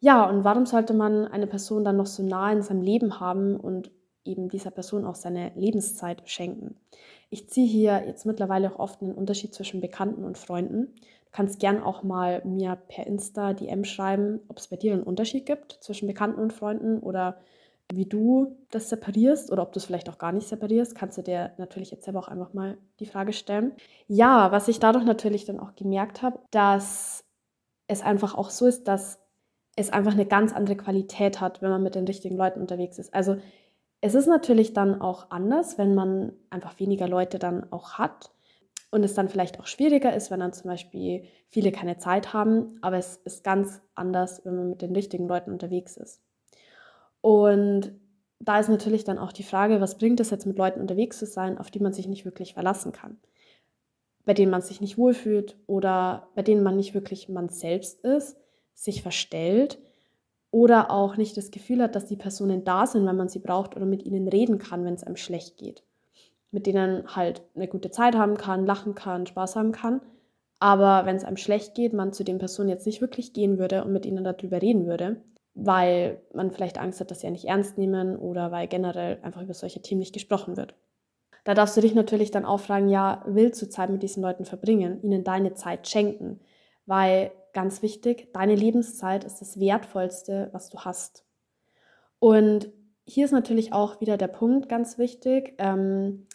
ja, 0.00 0.28
und 0.28 0.44
warum 0.44 0.66
sollte 0.66 0.92
man 0.92 1.26
eine 1.26 1.46
Person 1.46 1.82
dann 1.82 1.96
noch 1.96 2.06
so 2.06 2.22
nah 2.22 2.52
in 2.52 2.62
seinem 2.62 2.82
Leben 2.82 3.20
haben 3.20 3.56
und 3.56 3.90
eben 4.24 4.50
dieser 4.50 4.70
Person 4.70 5.06
auch 5.06 5.14
seine 5.14 5.50
Lebenszeit 5.56 6.22
schenken? 6.26 6.76
Ich 7.30 7.48
ziehe 7.48 7.66
hier 7.66 8.06
jetzt 8.06 8.26
mittlerweile 8.26 8.70
auch 8.72 8.78
oft 8.78 9.02
einen 9.02 9.14
Unterschied 9.14 9.54
zwischen 9.54 9.80
Bekannten 9.80 10.24
und 10.24 10.38
Freunden. 10.38 10.94
Kannst 11.32 11.60
gern 11.60 11.82
auch 11.82 12.02
mal 12.02 12.42
mir 12.44 12.76
per 12.88 13.06
Insta 13.06 13.52
DM 13.52 13.84
schreiben, 13.84 14.40
ob 14.48 14.58
es 14.58 14.68
bei 14.68 14.76
dir 14.76 14.92
einen 14.92 15.02
Unterschied 15.02 15.46
gibt 15.46 15.78
zwischen 15.80 16.06
Bekannten 16.06 16.40
und 16.40 16.52
Freunden 16.52 17.00
oder 17.00 17.38
wie 17.92 18.06
du 18.06 18.56
das 18.70 18.90
separierst 18.90 19.50
oder 19.50 19.62
ob 19.62 19.72
du 19.72 19.78
es 19.78 19.86
vielleicht 19.86 20.10
auch 20.10 20.18
gar 20.18 20.32
nicht 20.32 20.46
separierst, 20.46 20.94
kannst 20.94 21.16
du 21.16 21.22
dir 21.22 21.52
natürlich 21.56 21.90
jetzt 21.90 22.04
selber 22.04 22.18
auch 22.20 22.28
einfach 22.28 22.52
mal 22.52 22.76
die 23.00 23.06
Frage 23.06 23.32
stellen. 23.32 23.72
Ja, 24.08 24.52
was 24.52 24.68
ich 24.68 24.78
dadurch 24.78 25.04
natürlich 25.04 25.46
dann 25.46 25.58
auch 25.58 25.74
gemerkt 25.74 26.22
habe, 26.22 26.38
dass 26.50 27.24
es 27.86 28.02
einfach 28.02 28.34
auch 28.34 28.50
so 28.50 28.66
ist, 28.66 28.88
dass 28.88 29.18
es 29.76 29.90
einfach 29.90 30.12
eine 30.12 30.26
ganz 30.26 30.52
andere 30.52 30.76
Qualität 30.76 31.40
hat, 31.40 31.62
wenn 31.62 31.70
man 31.70 31.82
mit 31.82 31.94
den 31.94 32.04
richtigen 32.04 32.36
Leuten 32.36 32.60
unterwegs 32.60 32.98
ist. 32.98 33.14
Also 33.14 33.36
es 34.00 34.14
ist 34.14 34.26
natürlich 34.26 34.74
dann 34.74 35.00
auch 35.00 35.30
anders, 35.30 35.78
wenn 35.78 35.94
man 35.94 36.32
einfach 36.50 36.78
weniger 36.78 37.08
Leute 37.08 37.38
dann 37.38 37.72
auch 37.72 37.94
hat 37.94 38.30
und 38.90 39.04
es 39.04 39.14
dann 39.14 39.28
vielleicht 39.28 39.60
auch 39.60 39.66
schwieriger 39.66 40.14
ist, 40.14 40.30
wenn 40.30 40.40
dann 40.40 40.52
zum 40.52 40.70
Beispiel 40.70 41.24
viele 41.48 41.72
keine 41.72 41.98
Zeit 41.98 42.32
haben, 42.32 42.78
aber 42.80 42.96
es 42.96 43.16
ist 43.24 43.44
ganz 43.44 43.82
anders, 43.94 44.44
wenn 44.44 44.56
man 44.56 44.70
mit 44.70 44.82
den 44.82 44.94
richtigen 44.94 45.28
Leuten 45.28 45.52
unterwegs 45.52 45.96
ist. 45.96 46.22
Und 47.20 47.92
da 48.40 48.60
ist 48.60 48.68
natürlich 48.68 49.04
dann 49.04 49.18
auch 49.18 49.32
die 49.32 49.42
Frage, 49.42 49.80
was 49.80 49.98
bringt 49.98 50.20
es 50.20 50.30
jetzt 50.30 50.46
mit 50.46 50.58
Leuten 50.58 50.80
unterwegs 50.80 51.18
zu 51.18 51.26
sein, 51.26 51.58
auf 51.58 51.70
die 51.70 51.80
man 51.80 51.92
sich 51.92 52.06
nicht 52.06 52.24
wirklich 52.24 52.54
verlassen 52.54 52.92
kann, 52.92 53.18
bei 54.24 54.32
denen 54.32 54.50
man 54.50 54.62
sich 54.62 54.80
nicht 54.80 54.96
wohlfühlt 54.96 55.58
oder 55.66 56.28
bei 56.34 56.42
denen 56.42 56.62
man 56.62 56.76
nicht 56.76 56.94
wirklich 56.94 57.28
man 57.28 57.48
selbst 57.48 58.04
ist, 58.04 58.36
sich 58.74 59.02
verstellt 59.02 59.78
oder 60.50 60.90
auch 60.90 61.16
nicht 61.16 61.36
das 61.36 61.50
Gefühl 61.50 61.82
hat, 61.82 61.94
dass 61.94 62.06
die 62.06 62.16
Personen 62.16 62.64
da 62.64 62.86
sind, 62.86 63.04
wenn 63.06 63.16
man 63.16 63.28
sie 63.28 63.40
braucht 63.40 63.76
oder 63.76 63.86
mit 63.86 64.04
ihnen 64.04 64.28
reden 64.28 64.58
kann, 64.58 64.84
wenn 64.84 64.94
es 64.94 65.04
einem 65.04 65.16
schlecht 65.16 65.58
geht. 65.58 65.82
Mit 66.50 66.66
denen 66.66 67.14
halt 67.14 67.42
eine 67.54 67.68
gute 67.68 67.90
Zeit 67.90 68.16
haben 68.16 68.36
kann, 68.36 68.66
lachen 68.66 68.94
kann, 68.94 69.26
Spaß 69.26 69.56
haben 69.56 69.72
kann. 69.72 70.00
Aber 70.60 71.06
wenn 71.06 71.16
es 71.16 71.24
einem 71.24 71.36
schlecht 71.36 71.74
geht, 71.74 71.92
man 71.92 72.12
zu 72.12 72.24
den 72.24 72.38
Personen 72.38 72.68
jetzt 72.68 72.86
nicht 72.86 73.00
wirklich 73.00 73.32
gehen 73.32 73.58
würde 73.58 73.84
und 73.84 73.92
mit 73.92 74.06
ihnen 74.06 74.24
darüber 74.24 74.60
reden 74.60 74.86
würde, 74.86 75.22
weil 75.54 76.20
man 76.32 76.50
vielleicht 76.50 76.78
Angst 76.78 77.00
hat, 77.00 77.10
dass 77.10 77.20
sie 77.20 77.26
ja 77.26 77.32
nicht 77.32 77.44
ernst 77.44 77.78
nehmen 77.78 78.16
oder 78.16 78.50
weil 78.50 78.66
generell 78.66 79.18
einfach 79.22 79.42
über 79.42 79.54
solche 79.54 79.82
Themen 79.82 80.00
nicht 80.00 80.12
gesprochen 80.12 80.56
wird. 80.56 80.74
Da 81.44 81.54
darfst 81.54 81.76
du 81.76 81.80
dich 81.80 81.94
natürlich 81.94 82.30
dann 82.30 82.44
auch 82.44 82.60
fragen, 82.60 82.88
ja, 82.88 83.22
willst 83.26 83.60
du 83.62 83.68
Zeit 83.68 83.90
mit 83.90 84.02
diesen 84.02 84.22
Leuten 84.22 84.44
verbringen, 84.44 85.02
ihnen 85.02 85.24
deine 85.24 85.54
Zeit 85.54 85.88
schenken? 85.88 86.40
Weil 86.86 87.32
ganz 87.52 87.82
wichtig, 87.82 88.32
deine 88.32 88.54
Lebenszeit 88.54 89.24
ist 89.24 89.40
das 89.40 89.58
Wertvollste, 89.58 90.50
was 90.52 90.68
du 90.70 90.80
hast. 90.80 91.24
Und 92.18 92.70
hier 93.08 93.24
ist 93.24 93.32
natürlich 93.32 93.72
auch 93.72 94.00
wieder 94.00 94.16
der 94.16 94.28
Punkt 94.28 94.68
ganz 94.68 94.98
wichtig, 94.98 95.54
ähm, 95.58 96.26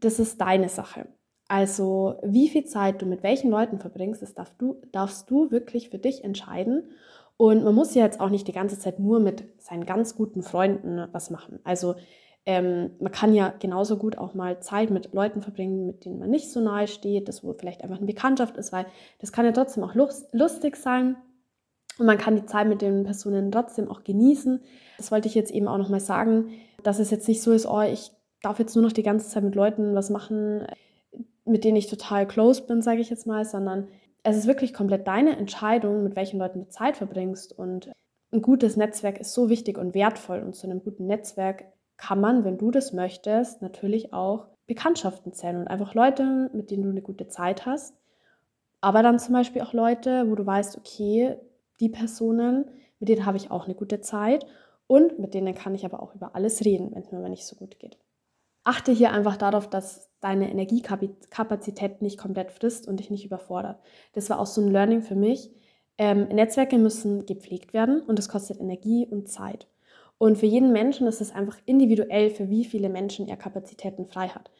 das 0.00 0.18
ist 0.18 0.40
deine 0.40 0.68
Sache. 0.68 1.08
Also 1.48 2.16
wie 2.22 2.48
viel 2.48 2.64
Zeit 2.64 3.02
du 3.02 3.06
mit 3.06 3.22
welchen 3.22 3.50
Leuten 3.50 3.78
verbringst, 3.78 4.22
das 4.22 4.34
darfst 4.34 4.54
du, 4.58 4.80
darfst 4.92 5.30
du 5.30 5.50
wirklich 5.50 5.90
für 5.90 5.98
dich 5.98 6.24
entscheiden. 6.24 6.90
Und 7.36 7.64
man 7.64 7.74
muss 7.74 7.94
ja 7.94 8.02
jetzt 8.02 8.18
auch 8.18 8.30
nicht 8.30 8.48
die 8.48 8.52
ganze 8.52 8.78
Zeit 8.78 8.98
nur 8.98 9.20
mit 9.20 9.44
seinen 9.62 9.84
ganz 9.84 10.16
guten 10.16 10.42
Freunden 10.42 11.06
was 11.12 11.30
machen. 11.30 11.60
Also 11.64 11.96
ähm, 12.46 12.92
man 12.98 13.12
kann 13.12 13.34
ja 13.34 13.52
genauso 13.58 13.98
gut 13.98 14.16
auch 14.16 14.32
mal 14.32 14.60
Zeit 14.60 14.90
mit 14.90 15.12
Leuten 15.12 15.42
verbringen, 15.42 15.86
mit 15.86 16.04
denen 16.04 16.18
man 16.18 16.30
nicht 16.30 16.50
so 16.50 16.60
nahe 16.60 16.88
steht, 16.88 17.28
das 17.28 17.44
wo 17.44 17.52
vielleicht 17.52 17.82
einfach 17.82 17.98
eine 17.98 18.06
Bekanntschaft 18.06 18.56
ist, 18.56 18.72
weil 18.72 18.86
das 19.18 19.32
kann 19.32 19.44
ja 19.44 19.52
trotzdem 19.52 19.84
auch 19.84 19.94
lustig 20.32 20.76
sein. 20.76 21.16
Und 21.98 22.06
man 22.06 22.18
kann 22.18 22.36
die 22.36 22.46
Zeit 22.46 22.68
mit 22.68 22.82
den 22.82 23.04
Personen 23.04 23.50
trotzdem 23.50 23.88
auch 23.90 24.04
genießen. 24.04 24.60
Das 24.98 25.10
wollte 25.10 25.28
ich 25.28 25.34
jetzt 25.34 25.50
eben 25.50 25.68
auch 25.68 25.78
nochmal 25.78 26.00
sagen, 26.00 26.50
dass 26.82 26.98
es 26.98 27.10
jetzt 27.10 27.26
nicht 27.26 27.42
so 27.42 27.52
ist, 27.52 27.66
oh, 27.66 27.80
ich 27.80 28.10
darf 28.42 28.58
jetzt 28.58 28.74
nur 28.74 28.84
noch 28.84 28.92
die 28.92 29.02
ganze 29.02 29.28
Zeit 29.28 29.42
mit 29.42 29.54
Leuten 29.54 29.94
was 29.94 30.10
machen, 30.10 30.66
mit 31.44 31.64
denen 31.64 31.76
ich 31.76 31.88
total 31.88 32.26
close 32.26 32.62
bin, 32.62 32.82
sage 32.82 33.00
ich 33.00 33.10
jetzt 33.10 33.26
mal, 33.26 33.44
sondern 33.44 33.88
es 34.22 34.36
ist 34.36 34.46
wirklich 34.46 34.74
komplett 34.74 35.06
deine 35.06 35.36
Entscheidung, 35.36 36.02
mit 36.02 36.16
welchen 36.16 36.38
Leuten 36.38 36.60
du 36.60 36.68
Zeit 36.68 36.96
verbringst. 36.96 37.56
Und 37.56 37.90
ein 38.32 38.42
gutes 38.42 38.76
Netzwerk 38.76 39.20
ist 39.20 39.32
so 39.32 39.48
wichtig 39.48 39.78
und 39.78 39.94
wertvoll. 39.94 40.40
Und 40.40 40.54
zu 40.54 40.66
einem 40.66 40.82
guten 40.82 41.06
Netzwerk 41.06 41.64
kann 41.96 42.20
man, 42.20 42.44
wenn 42.44 42.58
du 42.58 42.70
das 42.70 42.92
möchtest, 42.92 43.62
natürlich 43.62 44.12
auch 44.12 44.48
Bekanntschaften 44.66 45.32
zählen 45.32 45.58
und 45.58 45.68
einfach 45.68 45.94
Leute, 45.94 46.50
mit 46.52 46.70
denen 46.70 46.82
du 46.82 46.90
eine 46.90 47.02
gute 47.02 47.28
Zeit 47.28 47.66
hast. 47.66 47.94
Aber 48.80 49.02
dann 49.02 49.18
zum 49.18 49.32
Beispiel 49.32 49.62
auch 49.62 49.72
Leute, 49.72 50.28
wo 50.28 50.34
du 50.34 50.44
weißt, 50.44 50.76
okay, 50.76 51.36
die 51.80 51.88
Personen, 51.88 52.66
mit 52.98 53.08
denen 53.08 53.26
habe 53.26 53.36
ich 53.36 53.50
auch 53.50 53.66
eine 53.66 53.74
gute 53.74 54.00
Zeit 54.00 54.46
und 54.86 55.18
mit 55.18 55.34
denen 55.34 55.54
kann 55.54 55.74
ich 55.74 55.84
aber 55.84 56.02
auch 56.02 56.14
über 56.14 56.34
alles 56.34 56.64
reden, 56.64 56.92
wenn 56.92 57.02
es 57.02 57.12
mir 57.12 57.18
mal 57.18 57.28
nicht 57.28 57.46
so 57.46 57.56
gut 57.56 57.78
geht 57.78 57.98
achte 58.66 58.90
hier 58.90 59.12
einfach 59.12 59.36
darauf, 59.36 59.70
dass 59.70 60.10
deine 60.20 60.50
Energiekapazität 60.50 62.02
nicht 62.02 62.18
komplett 62.18 62.50
frisst 62.50 62.88
und 62.88 62.98
dich 62.98 63.10
nicht 63.10 63.24
überfordert. 63.24 63.78
Das 64.12 64.28
war 64.28 64.40
auch 64.40 64.46
so 64.46 64.60
ein 64.60 64.72
Learning 64.72 65.02
für 65.02 65.14
mich. 65.14 65.50
Ähm, 65.98 66.28
Netzwerke 66.28 66.76
müssen 66.76 67.26
gepflegt 67.26 67.72
werden 67.72 68.00
und 68.00 68.18
das 68.18 68.28
kostet 68.28 68.58
Energie 68.58 69.06
und 69.08 69.28
Zeit. 69.28 69.68
Und 70.18 70.36
für 70.38 70.46
jeden 70.46 70.72
Menschen 70.72 71.06
ist 71.06 71.20
es 71.20 71.32
einfach 71.32 71.58
individuell, 71.64 72.30
für 72.30 72.50
wie 72.50 72.64
viele 72.64 72.88
Menschen 72.88 73.28
er 73.28 73.36
Kapazitäten 73.36 74.06
frei 74.06 74.28
hat. 74.28 74.50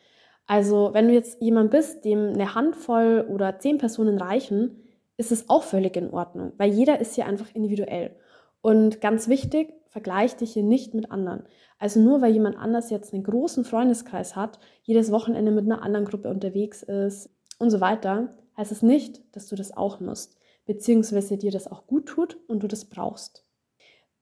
Also 0.47 0.91
wenn 0.93 1.09
du 1.09 1.15
jetzt 1.15 1.43
jemand 1.43 1.73
bist, 1.73 2.05
dem 2.05 2.29
eine 2.29 2.55
Handvoll 2.55 3.27
oder 3.29 3.59
zehn 3.59 3.79
Personen 3.79 4.19
reichen, 4.19 4.86
ist 5.17 5.33
es 5.33 5.49
auch 5.49 5.63
völlig 5.63 5.97
in 5.97 6.11
Ordnung, 6.11 6.53
weil 6.57 6.71
jeder 6.73 7.01
ist 7.01 7.15
hier 7.15 7.27
einfach 7.27 7.55
individuell. 7.55 8.17
Und 8.61 9.01
ganz 9.01 9.29
wichtig, 9.29 9.73
vergleich 9.89 10.37
dich 10.37 10.53
hier 10.53 10.63
nicht 10.63 10.93
mit 10.93 11.11
anderen. 11.11 11.45
Also 11.79 12.01
nur 12.01 12.21
weil 12.21 12.33
jemand 12.33 12.57
anders 12.57 12.91
jetzt 12.91 13.15
einen 13.15 13.23
großen 13.23 13.65
Freundeskreis 13.65 14.37
hat, 14.37 14.59
jedes 14.83 15.11
Wochenende 15.11 15.53
mit 15.53 15.65
einer 15.65 15.83
anderen 15.83 16.07
Gruppe 16.07 16.29
unterwegs 16.29 16.83
ist 16.83 17.31
und 17.59 17.71
so 17.71 17.81
weiter, 17.81 18.37
heißt 18.57 18.73
es 18.73 18.83
nicht, 18.83 19.23
dass 19.35 19.47
du 19.47 19.57
das 19.57 19.77
auch 19.77 20.01
musst, 20.01 20.37
beziehungsweise 20.67 21.37
dir 21.39 21.51
das 21.51 21.71
auch 21.71 21.87
gut 21.87 22.07
tut 22.07 22.39
und 22.49 22.63
du 22.63 22.69
das 22.69 22.87
brauchst. 22.87 23.47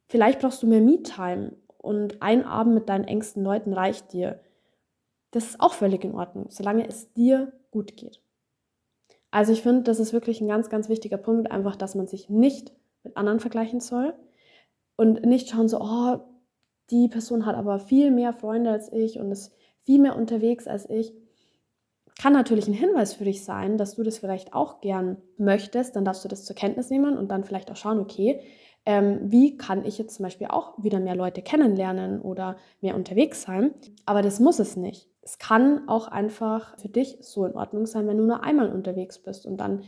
Vielleicht 0.07 0.41
brauchst 0.41 0.63
du 0.63 0.67
mehr 0.67 0.81
Me-Time 0.81 1.57
und 1.79 2.23
ein 2.23 2.45
Abend 2.45 2.75
mit 2.75 2.89
deinen 2.89 3.05
engsten 3.05 3.43
Leuten 3.43 3.73
reicht 3.73 4.13
dir. 4.13 4.41
Das 5.31 5.45
ist 5.45 5.61
auch 5.61 5.75
völlig 5.75 6.05
in 6.05 6.15
Ordnung, 6.15 6.47
solange 6.51 6.87
es 6.87 7.13
dir 7.15 7.53
gut 7.71 7.97
geht. 7.97 8.24
Also 9.35 9.53
ich 9.53 9.63
finde, 9.63 9.83
das 9.83 9.99
ist 9.99 10.13
wirklich 10.13 10.41
ein 10.41 10.47
ganz, 10.47 10.71
ganz 10.71 10.89
wichtiger 10.89 11.17
Punkt, 11.17 11.51
einfach, 11.51 11.75
dass 11.75 11.97
man 11.97 12.07
sich 12.07 12.31
nicht 12.31 12.71
mit 13.03 13.17
anderen 13.17 13.41
vergleichen 13.41 13.81
soll 13.81 14.15
und 14.95 15.27
nicht 15.27 15.49
schauen 15.49 15.67
so, 15.67 15.81
oh, 15.81 16.21
die 16.91 17.09
Person 17.09 17.45
hat 17.45 17.57
aber 17.57 17.81
viel 17.81 18.13
mehr 18.13 18.33
Freunde 18.33 18.71
als 18.71 18.93
ich 18.93 19.19
und 19.19 19.33
ist 19.33 19.53
viel 19.81 19.99
mehr 19.99 20.15
unterwegs 20.15 20.69
als 20.69 20.89
ich. 20.89 21.13
Kann 22.17 22.33
natürlich 22.33 22.69
ein 22.69 22.75
Hinweis 22.75 23.15
für 23.15 23.25
dich 23.25 23.45
sein, 23.45 23.77
dass 23.77 23.97
du 23.97 24.05
das 24.05 24.19
vielleicht 24.19 24.55
auch 24.55 24.81
gern 24.81 25.17
möchtest, 25.37 25.97
dann 25.97 26.05
darfst 26.05 26.25
du 26.25 26.29
das 26.29 26.45
zur 26.45 26.55
Kenntnis 26.55 26.89
nehmen 26.89 27.19
und 27.19 27.29
dann 27.29 27.43
vielleicht 27.43 27.73
auch 27.73 27.77
schauen, 27.77 27.99
okay, 27.99 28.41
ähm, 28.87 29.21
wie 29.23 29.57
kann 29.57 29.85
ich 29.85 29.99
jetzt 29.99 30.17
zum 30.17 30.25
Beispiel 30.25 30.49
auch 30.49 30.75
wieder 30.77 31.01
mehr 31.01 31.17
Leute 31.17 31.43
kennenlernen 31.43 32.21
oder 32.21 32.57
mehr 32.81 32.95
unterwegs 32.95 33.43
sein. 33.43 33.73
Aber 34.05 34.23
das 34.23 34.41
muss 34.41 34.59
es 34.59 34.77
nicht. 34.77 35.09
Es 35.23 35.39
kann 35.39 35.89
auch 35.89 36.09
einfach 36.09 36.79
für 36.79 36.89
dich 36.89 37.17
so 37.21 37.47
in 37.47 37.55
Ordnung 37.55 37.87
sein, 37.87 38.07
wenn 38.07 38.19
du 38.19 38.25
nur 38.25 38.43
einmal 38.43 38.71
unterwegs 38.71 39.19
bist 39.19 39.47
und 39.47 39.57
dann 39.57 39.85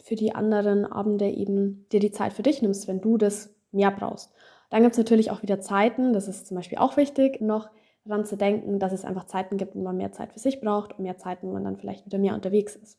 für 0.00 0.16
die 0.16 0.34
anderen 0.34 0.84
Abende 0.84 1.28
eben 1.28 1.86
dir 1.92 2.00
die 2.00 2.10
Zeit 2.10 2.32
für 2.32 2.42
dich 2.42 2.62
nimmst, 2.62 2.88
wenn 2.88 3.00
du 3.00 3.16
das 3.16 3.54
mehr 3.70 3.92
brauchst. 3.92 4.32
Dann 4.70 4.82
gibt 4.82 4.92
es 4.92 4.98
natürlich 4.98 5.30
auch 5.30 5.42
wieder 5.42 5.60
Zeiten, 5.60 6.12
das 6.12 6.26
ist 6.26 6.46
zum 6.48 6.56
Beispiel 6.56 6.78
auch 6.78 6.96
wichtig, 6.96 7.40
noch 7.40 7.70
daran 8.04 8.24
zu 8.24 8.36
denken, 8.36 8.80
dass 8.80 8.92
es 8.92 9.04
einfach 9.04 9.26
Zeiten 9.26 9.56
gibt, 9.56 9.76
wo 9.76 9.82
man 9.82 9.96
mehr 9.96 10.10
Zeit 10.10 10.32
für 10.32 10.40
sich 10.40 10.60
braucht 10.60 10.98
und 10.98 11.04
mehr 11.04 11.18
Zeiten, 11.18 11.46
wo 11.46 11.52
man 11.52 11.62
dann 11.62 11.76
vielleicht 11.76 12.06
wieder 12.06 12.18
mehr 12.18 12.34
unterwegs 12.34 12.74
ist. 12.74 12.98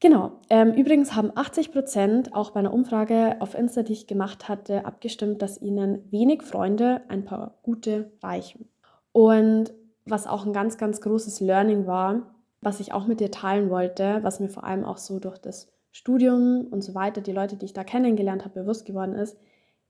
Genau. 0.00 0.40
Ähm, 0.50 0.74
übrigens 0.74 1.14
haben 1.14 1.32
80 1.34 1.72
Prozent 1.72 2.34
auch 2.34 2.50
bei 2.50 2.60
einer 2.60 2.74
Umfrage 2.74 3.36
auf 3.40 3.54
Insta, 3.54 3.82
die 3.82 3.94
ich 3.94 4.06
gemacht 4.06 4.48
hatte, 4.48 4.84
abgestimmt, 4.84 5.40
dass 5.40 5.60
ihnen 5.60 6.10
wenig 6.10 6.42
Freunde 6.42 7.02
ein 7.08 7.24
paar 7.24 7.58
gute 7.62 8.12
reichen. 8.22 8.68
Und 9.12 9.72
was 10.04 10.26
auch 10.26 10.44
ein 10.44 10.52
ganz, 10.52 10.76
ganz 10.76 11.00
großes 11.00 11.40
Learning 11.40 11.86
war, 11.86 12.34
was 12.60 12.80
ich 12.80 12.92
auch 12.92 13.06
mit 13.06 13.20
dir 13.20 13.30
teilen 13.30 13.70
wollte, 13.70 14.18
was 14.22 14.38
mir 14.38 14.48
vor 14.48 14.64
allem 14.64 14.84
auch 14.84 14.98
so 14.98 15.18
durch 15.18 15.38
das 15.38 15.68
Studium 15.92 16.66
und 16.70 16.82
so 16.82 16.94
weiter, 16.94 17.22
die 17.22 17.32
Leute, 17.32 17.56
die 17.56 17.64
ich 17.64 17.72
da 17.72 17.82
kennengelernt 17.82 18.44
habe, 18.44 18.60
bewusst 18.60 18.84
geworden 18.84 19.14
ist, 19.14 19.38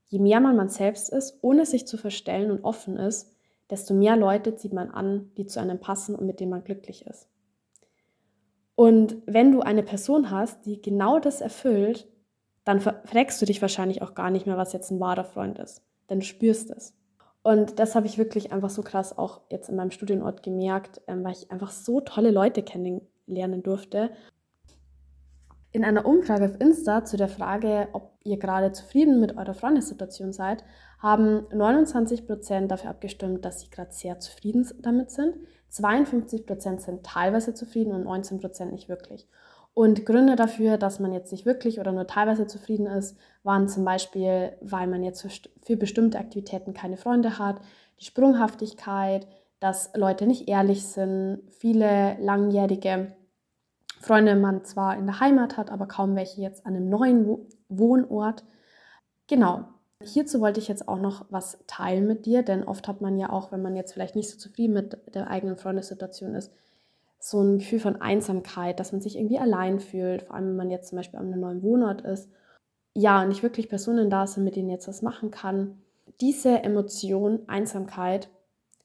je 0.07 0.19
mehr 0.19 0.39
man 0.39 0.55
man 0.55 0.69
selbst 0.69 1.09
ist, 1.09 1.39
ohne 1.41 1.65
sich 1.65 1.85
zu 1.85 1.97
verstellen 1.97 2.49
und 2.49 2.63
offen 2.63 2.95
ist, 2.95 3.33
desto 3.69 3.93
mehr 3.93 4.15
Leute 4.15 4.55
zieht 4.55 4.71
man 4.71 4.89
an, 4.89 5.31
die 5.35 5.45
zu 5.45 5.59
einem 5.59 5.79
passen 5.79 6.15
und 6.15 6.25
mit 6.25 6.39
denen 6.39 6.51
man 6.51 6.63
glücklich 6.63 7.05
ist. 7.05 7.27
Und 8.77 9.17
wenn 9.25 9.51
du 9.51 9.61
eine 9.61 9.81
Person 9.81 10.29
hast, 10.29 10.67
die 10.67 10.79
genau 10.79 11.17
das 11.17 11.41
erfüllt, 11.41 12.07
dann 12.63 12.79
fragst 12.79 13.41
du 13.41 13.47
dich 13.47 13.59
wahrscheinlich 13.59 14.03
auch 14.03 14.13
gar 14.13 14.29
nicht 14.29 14.45
mehr, 14.45 14.55
was 14.55 14.71
jetzt 14.71 14.91
ein 14.91 14.99
wahrer 14.99 15.23
Freund 15.23 15.57
ist. 15.57 15.81
Denn 16.11 16.19
du 16.19 16.25
spürst 16.25 16.69
es. 16.69 16.93
Und 17.41 17.79
das 17.79 17.95
habe 17.95 18.05
ich 18.05 18.19
wirklich 18.19 18.51
einfach 18.51 18.69
so 18.69 18.83
krass 18.83 19.17
auch 19.17 19.41
jetzt 19.49 19.69
in 19.69 19.77
meinem 19.77 19.89
Studienort 19.89 20.43
gemerkt, 20.43 21.01
ähm, 21.07 21.23
weil 21.23 21.31
ich 21.31 21.49
einfach 21.49 21.71
so 21.71 22.01
tolle 22.01 22.29
Leute 22.29 22.61
kennenlernen 22.61 23.63
durfte. 23.63 24.11
In 25.71 25.83
einer 25.83 26.05
Umfrage 26.05 26.45
auf 26.45 26.61
Insta 26.61 27.03
zu 27.03 27.17
der 27.17 27.29
Frage, 27.29 27.87
ob 27.93 28.19
ihr 28.23 28.37
gerade 28.37 28.73
zufrieden 28.73 29.19
mit 29.19 29.37
eurer 29.37 29.55
Freundessituation 29.55 30.33
seid, 30.33 30.63
haben 30.99 31.47
29% 31.47 32.67
dafür 32.67 32.91
abgestimmt, 32.91 33.43
dass 33.43 33.61
sie 33.61 33.71
gerade 33.71 33.91
sehr 33.91 34.19
zufrieden 34.19 34.69
damit 34.81 35.09
sind. 35.09 35.35
52% 35.71 36.79
sind 36.79 37.03
teilweise 37.03 37.53
zufrieden 37.53 37.93
und 37.93 38.05
19% 38.05 38.65
nicht 38.65 38.89
wirklich. 38.89 39.27
Und 39.73 40.07
Gründe 40.07 40.35
dafür, 40.35 40.77
dass 40.77 40.99
man 40.99 41.13
jetzt 41.13 41.31
nicht 41.31 41.45
wirklich 41.45 41.79
oder 41.79 41.91
nur 41.91 42.07
teilweise 42.07 42.47
zufrieden 42.47 42.87
ist, 42.87 43.15
waren 43.43 43.67
zum 43.67 43.85
Beispiel, 43.85 44.53
weil 44.61 44.87
man 44.87 45.03
jetzt 45.03 45.27
für 45.61 45.77
bestimmte 45.77 46.17
Aktivitäten 46.17 46.73
keine 46.73 46.97
Freunde 46.97 47.37
hat, 47.37 47.61
die 47.99 48.05
Sprunghaftigkeit, 48.05 49.27
dass 49.59 49.91
Leute 49.95 50.25
nicht 50.25 50.47
ehrlich 50.47 50.83
sind, 50.83 51.41
viele 51.51 52.17
langjährige 52.19 53.15
Freunde 53.99 54.35
man 54.35 54.63
zwar 54.65 54.97
in 54.97 55.05
der 55.05 55.19
Heimat 55.19 55.57
hat, 55.57 55.71
aber 55.71 55.87
kaum 55.87 56.15
welche 56.15 56.41
jetzt 56.41 56.65
an 56.65 56.75
einem 56.75 56.89
neuen 56.89 57.37
Wohnort. 57.69 58.43
Genau, 59.27 59.65
Hierzu 60.03 60.41
wollte 60.41 60.59
ich 60.59 60.67
jetzt 60.67 60.87
auch 60.87 60.99
noch 60.99 61.25
was 61.29 61.57
teilen 61.65 62.05
mit 62.05 62.25
dir, 62.25 62.43
denn 62.43 62.63
oft 62.63 62.87
hat 62.87 63.01
man 63.01 63.17
ja 63.17 63.31
auch, 63.31 63.51
wenn 63.51 63.63
man 63.63 63.75
jetzt 63.75 63.93
vielleicht 63.93 64.15
nicht 64.15 64.29
so 64.29 64.37
zufrieden 64.37 64.73
mit 64.73 64.97
der 65.15 65.29
eigenen 65.29 65.57
Freundessituation 65.57 66.35
ist, 66.35 66.51
so 67.19 67.41
ein 67.41 67.57
Gefühl 67.57 67.79
von 67.79 67.99
Einsamkeit, 67.99 68.79
dass 68.79 68.91
man 68.91 69.01
sich 69.01 69.17
irgendwie 69.17 69.39
allein 69.39 69.79
fühlt, 69.79 70.23
vor 70.23 70.35
allem 70.35 70.49
wenn 70.49 70.55
man 70.55 70.71
jetzt 70.71 70.89
zum 70.89 70.97
Beispiel 70.97 71.19
an 71.19 71.27
einem 71.27 71.41
neuen 71.41 71.63
Wohnort 71.63 72.01
ist. 72.01 72.29
Ja, 72.93 73.21
und 73.21 73.29
nicht 73.29 73.41
wirklich 73.41 73.69
Personen 73.69 74.09
da 74.09 74.27
sind, 74.27 74.43
mit 74.43 74.55
denen 74.55 74.69
jetzt 74.69 74.87
was 74.87 75.01
machen 75.01 75.31
kann. 75.31 75.81
Diese 76.21 76.63
Emotion, 76.63 77.39
Einsamkeit, 77.47 78.29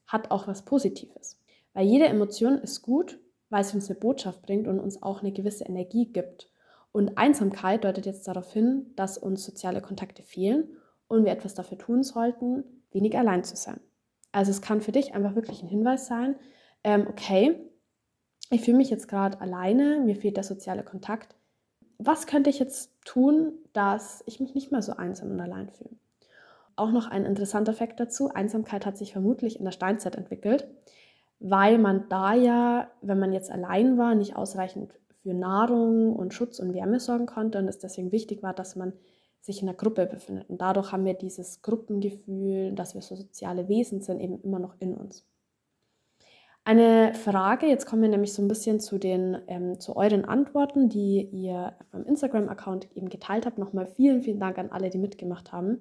hat 0.07 0.31
auch 0.31 0.47
was 0.47 0.63
Positives. 0.63 1.39
Weil 1.75 1.87
jede 1.87 2.07
Emotion 2.07 2.59
ist 2.59 2.83
gut, 2.83 3.19
weil 3.51 3.65
sie 3.65 3.77
uns 3.77 3.89
eine 3.89 3.99
Botschaft 3.99 4.43
bringt 4.43 4.67
und 4.67 4.81
uns 4.81 5.03
auch 5.03 5.21
eine 5.21 5.33
gewisse 5.33 5.65
Energie 5.65 6.07
gibt. 6.07 6.49
Und 6.91 7.17
Einsamkeit 7.17 7.85
deutet 7.85 8.07
jetzt 8.07 8.27
darauf 8.29 8.53
hin, 8.53 8.91
dass 8.97 9.19
uns 9.19 9.45
soziale 9.45 9.81
Kontakte 9.81 10.23
fehlen 10.23 10.69
und 11.13 11.25
wir 11.25 11.33
etwas 11.33 11.55
dafür 11.55 11.79
tun 11.79 12.03
sollten, 12.03 12.65
wenig 12.91 13.17
allein 13.17 13.45
zu 13.45 13.55
sein. 13.55 13.81
Also 14.33 14.51
es 14.51 14.63
kann 14.63 14.81
für 14.81 14.93
dich 14.93 15.15
einfach 15.15 15.35
wirklich 15.35 15.63
ein 15.63 15.69
Hinweis 15.69 16.07
sein, 16.07 16.37
ähm, 16.85 17.07
okay, 17.09 17.55
ich 18.51 18.63
fühle 18.63 18.79
mich 18.79 18.91
jetzt 18.91 19.09
gerade 19.09 19.41
alleine, 19.41 20.01
mir 20.01 20.17
fehlt 20.17 20.37
der 20.37 20.45
soziale 20.45 20.83
Kontakt. 20.83 21.37
Was 21.99 22.27
könnte 22.27 22.51
ich 22.51 22.59
jetzt 22.59 22.93
tun, 23.05 23.53
dass 23.73 24.23
ich 24.27 24.41
mich 24.41 24.55
nicht 24.55 24.73
mehr 24.73 24.83
so 24.83 24.93
einsam 24.93 25.31
und 25.31 25.41
allein 25.41 25.69
fühle? 25.69 25.91
Auch 26.77 26.91
noch 26.91 27.09
ein 27.11 27.27
interessanter 27.27 27.75
Fakt 27.75 28.01
dazu, 28.01 28.31
Einsamkeit 28.31 28.87
hat 28.87 28.97
sich 28.97 29.13
vermutlich 29.13 29.59
in 29.59 29.65
der 29.65 29.73
Steinzeit 29.73 30.17
entwickelt, 30.17 30.67
weil 31.39 31.77
man 31.77 32.09
da 32.09 32.33
ja, 32.35 32.91
wenn 33.03 33.19
man 33.19 33.33
jetzt 33.33 33.51
allein 33.51 33.99
war, 33.99 34.15
nicht 34.15 34.35
ausreichend 34.35 34.93
für 35.23 35.35
Nahrung 35.35 36.17
und 36.17 36.33
Schutz 36.33 36.59
und 36.59 36.73
Wärme 36.73 37.01
sorgen 37.01 37.27
konnte 37.27 37.59
und 37.59 37.69
es 37.69 37.79
deswegen 37.79 38.13
wichtig 38.13 38.43
war, 38.43 38.55
dass 38.55 38.77
man 38.77 38.95
sich 39.43 39.61
in 39.61 39.69
einer 39.69 39.77
Gruppe 39.77 40.07
befindet. 40.07 40.49
Und 40.49 40.61
dadurch 40.61 40.93
haben 40.93 41.05
wir 41.05 41.15
dieses 41.15 41.63
Gruppengefühl, 41.63 42.73
dass 42.73 42.95
wir 42.95 43.03
so 43.03 43.17
soziale 43.17 43.69
Wesen 43.69 44.01
sind, 44.01 44.21
eben 44.21 44.41
immer 44.43 44.61
noch 44.61 44.77
in 44.79 44.95
uns. 44.95 45.27
Eine 46.65 47.13
Frage, 47.15 47.67
jetzt 47.67 47.87
kommen 47.87 48.03
wir 48.03 48.09
nämlich 48.09 48.33
so 48.33 48.41
ein 48.41 48.47
bisschen 48.47 48.79
zu, 48.79 48.99
den, 48.99 49.37
ähm, 49.49 49.81
zu 49.81 49.97
euren 49.97 50.25
Antworten, 50.25 50.89
die 50.89 51.29
ihr 51.33 51.75
auf 51.91 52.07
Instagram-Account 52.07 52.97
eben 52.97 53.09
geteilt 53.09 53.45
habt. 53.47 53.59
Nochmal 53.59 53.87
vielen, 53.87 54.23
vielen 54.23 54.39
Dank 54.39 54.59
an 54.59 54.71
alle, 54.71 54.89
die 54.89 54.99
mitgemacht 54.99 55.51
haben. 55.51 55.81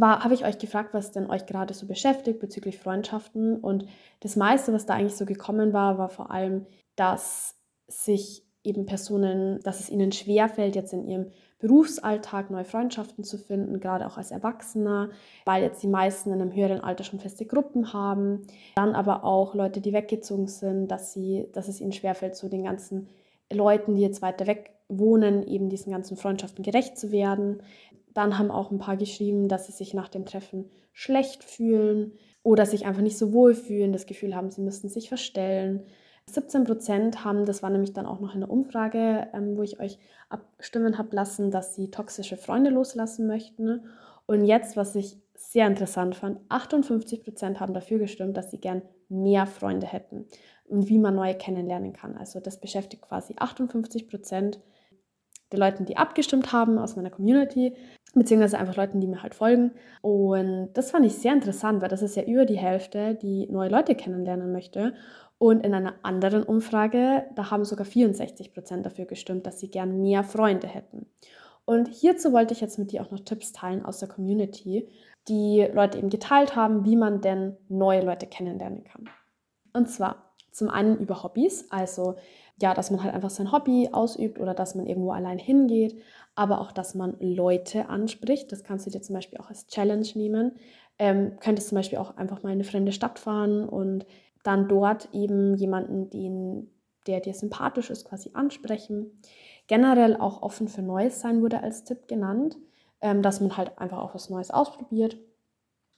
Habe 0.00 0.32
ich 0.32 0.46
euch 0.46 0.58
gefragt, 0.58 0.94
was 0.94 1.12
denn 1.12 1.28
euch 1.28 1.44
gerade 1.44 1.74
so 1.74 1.86
beschäftigt 1.86 2.40
bezüglich 2.40 2.78
Freundschaften. 2.78 3.56
Und 3.56 3.84
das 4.20 4.36
meiste, 4.36 4.72
was 4.72 4.86
da 4.86 4.94
eigentlich 4.94 5.16
so 5.16 5.26
gekommen 5.26 5.74
war, 5.74 5.98
war 5.98 6.08
vor 6.08 6.30
allem, 6.30 6.64
dass 6.96 7.56
sich 7.88 8.46
eben 8.64 8.86
Personen, 8.86 9.60
dass 9.64 9.80
es 9.80 9.90
ihnen 9.90 10.12
schwerfällt, 10.12 10.76
jetzt 10.76 10.94
in 10.94 11.06
ihrem 11.06 11.30
Berufsalltag 11.58 12.50
neue 12.50 12.64
Freundschaften 12.64 13.24
zu 13.24 13.36
finden, 13.36 13.80
gerade 13.80 14.06
auch 14.06 14.16
als 14.16 14.30
Erwachsener, 14.30 15.10
weil 15.44 15.62
jetzt 15.62 15.82
die 15.82 15.88
meisten 15.88 16.32
in 16.32 16.40
einem 16.40 16.54
höheren 16.54 16.80
Alter 16.80 17.02
schon 17.02 17.18
feste 17.18 17.46
Gruppen 17.46 17.92
haben. 17.92 18.42
Dann 18.76 18.94
aber 18.94 19.24
auch 19.24 19.54
Leute, 19.54 19.80
die 19.80 19.92
weggezogen 19.92 20.46
sind, 20.46 20.88
dass, 20.88 21.12
sie, 21.12 21.48
dass 21.52 21.66
es 21.66 21.80
ihnen 21.80 21.92
schwerfällt, 21.92 22.36
so 22.36 22.48
den 22.48 22.64
ganzen 22.64 23.08
Leuten, 23.52 23.96
die 23.96 24.02
jetzt 24.02 24.22
weiter 24.22 24.46
weg 24.46 24.70
wohnen, 24.88 25.46
eben 25.46 25.68
diesen 25.68 25.92
ganzen 25.92 26.16
Freundschaften 26.16 26.62
gerecht 26.62 26.96
zu 26.96 27.10
werden. 27.10 27.62
Dann 28.14 28.38
haben 28.38 28.50
auch 28.50 28.70
ein 28.70 28.78
paar 28.78 28.96
geschrieben, 28.96 29.48
dass 29.48 29.66
sie 29.66 29.72
sich 29.72 29.94
nach 29.94 30.08
dem 30.08 30.26
Treffen 30.26 30.70
schlecht 30.92 31.44
fühlen 31.44 32.12
oder 32.42 32.66
sich 32.66 32.86
einfach 32.86 33.02
nicht 33.02 33.18
so 33.18 33.32
wohl 33.32 33.54
fühlen, 33.54 33.92
das 33.92 34.06
Gefühl 34.06 34.34
haben, 34.34 34.50
sie 34.50 34.62
müssten 34.62 34.88
sich 34.88 35.08
verstellen. 35.08 35.84
17 36.28 36.64
Prozent 36.64 37.24
haben, 37.24 37.44
das 37.44 37.62
war 37.62 37.70
nämlich 37.70 37.92
dann 37.92 38.06
auch 38.06 38.20
noch 38.20 38.34
in 38.34 38.40
der 38.40 38.50
Umfrage, 38.50 39.28
ähm, 39.32 39.56
wo 39.56 39.62
ich 39.62 39.80
euch 39.80 39.98
abstimmen 40.28 40.98
habe 40.98 41.14
lassen, 41.14 41.50
dass 41.50 41.74
sie 41.74 41.90
toxische 41.90 42.36
Freunde 42.36 42.70
loslassen 42.70 43.26
möchten. 43.26 43.84
Und 44.26 44.44
jetzt, 44.44 44.76
was 44.76 44.94
ich 44.94 45.18
sehr 45.34 45.66
interessant 45.66 46.16
fand, 46.16 46.40
58 46.48 47.22
Prozent 47.22 47.60
haben 47.60 47.74
dafür 47.74 47.98
gestimmt, 47.98 48.36
dass 48.36 48.50
sie 48.50 48.58
gern 48.58 48.82
mehr 49.08 49.46
Freunde 49.46 49.86
hätten 49.86 50.26
und 50.66 50.88
wie 50.88 50.98
man 50.98 51.14
neue 51.14 51.34
kennenlernen 51.34 51.92
kann. 51.92 52.16
Also 52.16 52.40
das 52.40 52.60
beschäftigt 52.60 53.02
quasi 53.02 53.34
58 53.38 54.08
Prozent 54.08 54.60
den 55.52 55.60
Leuten, 55.60 55.86
die 55.86 55.96
abgestimmt 55.96 56.52
haben 56.52 56.78
aus 56.78 56.96
meiner 56.96 57.10
Community, 57.10 57.74
beziehungsweise 58.14 58.58
einfach 58.58 58.76
Leuten, 58.76 59.00
die 59.00 59.06
mir 59.06 59.22
halt 59.22 59.34
folgen. 59.34 59.72
Und 60.02 60.70
das 60.74 60.90
fand 60.90 61.06
ich 61.06 61.14
sehr 61.14 61.32
interessant, 61.32 61.80
weil 61.80 61.88
das 61.88 62.02
ist 62.02 62.16
ja 62.16 62.24
über 62.24 62.44
die 62.44 62.58
Hälfte, 62.58 63.14
die 63.14 63.46
neue 63.50 63.70
Leute 63.70 63.94
kennenlernen 63.94 64.52
möchte. 64.52 64.94
Und 65.38 65.64
in 65.64 65.72
einer 65.72 65.94
anderen 66.02 66.42
Umfrage, 66.42 67.26
da 67.36 67.50
haben 67.50 67.64
sogar 67.64 67.86
64 67.86 68.52
Prozent 68.52 68.84
dafür 68.84 69.04
gestimmt, 69.04 69.46
dass 69.46 69.60
sie 69.60 69.70
gern 69.70 70.00
mehr 70.02 70.24
Freunde 70.24 70.66
hätten. 70.66 71.06
Und 71.64 71.88
hierzu 71.88 72.32
wollte 72.32 72.54
ich 72.54 72.60
jetzt 72.60 72.78
mit 72.78 72.92
dir 72.92 73.02
auch 73.02 73.10
noch 73.10 73.20
Tipps 73.20 73.52
teilen 73.52 73.84
aus 73.84 73.98
der 73.98 74.08
Community, 74.08 74.88
die 75.28 75.68
Leute 75.72 75.98
eben 75.98 76.08
geteilt 76.08 76.56
haben, 76.56 76.84
wie 76.84 76.96
man 76.96 77.20
denn 77.20 77.56
neue 77.68 78.02
Leute 78.02 78.26
kennenlernen 78.26 78.84
kann. 78.84 79.08
Und 79.72 79.88
zwar 79.88 80.32
zum 80.50 80.70
einen 80.70 80.98
über 80.98 81.22
Hobbys, 81.22 81.70
also 81.70 82.16
ja, 82.60 82.74
dass 82.74 82.90
man 82.90 83.02
halt 83.02 83.14
einfach 83.14 83.30
sein 83.30 83.52
Hobby 83.52 83.90
ausübt 83.92 84.40
oder 84.40 84.54
dass 84.54 84.74
man 84.74 84.86
irgendwo 84.86 85.12
allein 85.12 85.38
hingeht, 85.38 86.00
aber 86.34 86.60
auch, 86.60 86.72
dass 86.72 86.94
man 86.94 87.16
Leute 87.20 87.88
anspricht. 87.88 88.50
Das 88.50 88.64
kannst 88.64 88.86
du 88.86 88.90
dir 88.90 89.02
zum 89.02 89.14
Beispiel 89.14 89.38
auch 89.38 89.48
als 89.48 89.68
Challenge 89.68 90.08
nehmen. 90.14 90.56
Ähm, 90.98 91.36
könntest 91.38 91.68
zum 91.68 91.76
Beispiel 91.76 91.98
auch 91.98 92.16
einfach 92.16 92.42
mal 92.42 92.48
in 92.48 92.54
eine 92.54 92.64
fremde 92.64 92.90
Stadt 92.90 93.20
fahren 93.20 93.68
und 93.68 94.06
dann 94.48 94.66
dort 94.66 95.10
eben 95.12 95.54
jemanden, 95.56 96.08
den, 96.08 96.70
der 97.06 97.20
dir 97.20 97.34
sympathisch 97.34 97.90
ist, 97.90 98.08
quasi 98.08 98.30
ansprechen. 98.32 99.20
Generell 99.66 100.16
auch 100.16 100.40
offen 100.40 100.68
für 100.68 100.80
Neues 100.80 101.20
sein 101.20 101.42
wurde 101.42 101.62
als 101.62 101.84
Tipp 101.84 102.08
genannt, 102.08 102.56
ähm, 103.02 103.20
dass 103.20 103.42
man 103.42 103.58
halt 103.58 103.78
einfach 103.78 103.98
auch 103.98 104.14
was 104.14 104.30
Neues 104.30 104.50
ausprobiert. 104.50 105.18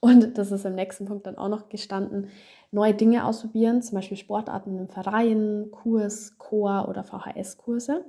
Und 0.01 0.37
das 0.37 0.51
ist 0.51 0.65
im 0.65 0.75
nächsten 0.75 1.05
Punkt 1.05 1.29
dann 1.29 1.39
auch 1.39 1.49
noch 1.49 1.69
gestanden, 1.69 2.29
neue 2.73 2.93
Dinge 2.93 3.25
ausprobieren, 3.25 3.83
zum 3.83 3.95
Beispiel 3.95 4.17
Sportarten 4.17 4.77
im 4.77 4.89
Verein, 4.89 5.69
Kurs, 5.71 6.37
Chor 6.39 6.89
oder 6.89 7.05
VHS-Kurse. 7.05 8.05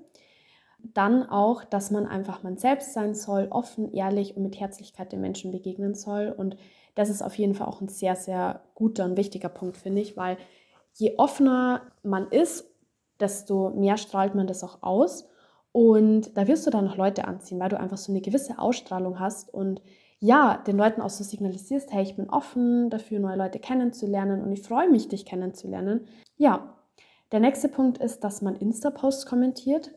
Dann 0.79 1.21
auch, 1.21 1.63
dass 1.63 1.91
man 1.91 2.07
einfach 2.07 2.41
man 2.41 2.57
selbst 2.57 2.93
sein 2.93 3.13
soll, 3.13 3.47
offen, 3.51 3.93
ehrlich 3.93 4.35
und 4.35 4.41
mit 4.41 4.59
Herzlichkeit 4.59 5.11
den 5.11 5.21
Menschen 5.21 5.51
begegnen 5.51 5.93
soll. 5.93 6.33
Und 6.35 6.57
das 6.95 7.09
ist 7.09 7.21
auf 7.21 7.35
jeden 7.35 7.55
Fall 7.55 7.67
auch 7.67 7.81
ein 7.81 7.87
sehr, 7.87 8.15
sehr 8.15 8.61
guter 8.75 9.05
und 9.05 9.17
wichtiger 9.17 9.49
Punkt, 9.49 9.77
finde 9.77 10.01
ich, 10.01 10.17
weil 10.17 10.37
je 10.93 11.15
offener 11.17 11.81
man 12.03 12.27
ist, 12.29 12.65
desto 13.19 13.69
mehr 13.69 13.97
strahlt 13.97 14.35
man 14.35 14.47
das 14.47 14.63
auch 14.63 14.81
aus. 14.81 15.27
Und 15.71 16.35
da 16.35 16.47
wirst 16.47 16.67
du 16.67 16.71
dann 16.71 16.85
noch 16.85 16.97
Leute 16.97 17.25
anziehen, 17.25 17.59
weil 17.59 17.69
du 17.69 17.79
einfach 17.79 17.97
so 17.97 18.11
eine 18.11 18.21
gewisse 18.21 18.59
Ausstrahlung 18.59 19.19
hast 19.19 19.53
und 19.53 19.81
ja, 20.19 20.57
den 20.67 20.77
Leuten 20.77 21.01
auch 21.01 21.09
so 21.09 21.23
signalisierst, 21.23 21.91
hey, 21.91 22.03
ich 22.03 22.15
bin 22.15 22.29
offen 22.29 22.91
dafür, 22.91 23.19
neue 23.19 23.37
Leute 23.37 23.57
kennenzulernen 23.57 24.43
und 24.43 24.51
ich 24.51 24.61
freue 24.61 24.89
mich, 24.89 25.07
dich 25.07 25.25
kennenzulernen. 25.25 26.07
Ja, 26.37 26.77
der 27.31 27.39
nächste 27.39 27.69
Punkt 27.69 27.97
ist, 27.97 28.23
dass 28.23 28.41
man 28.41 28.55
Insta-Posts 28.55 29.25
kommentiert. 29.25 29.91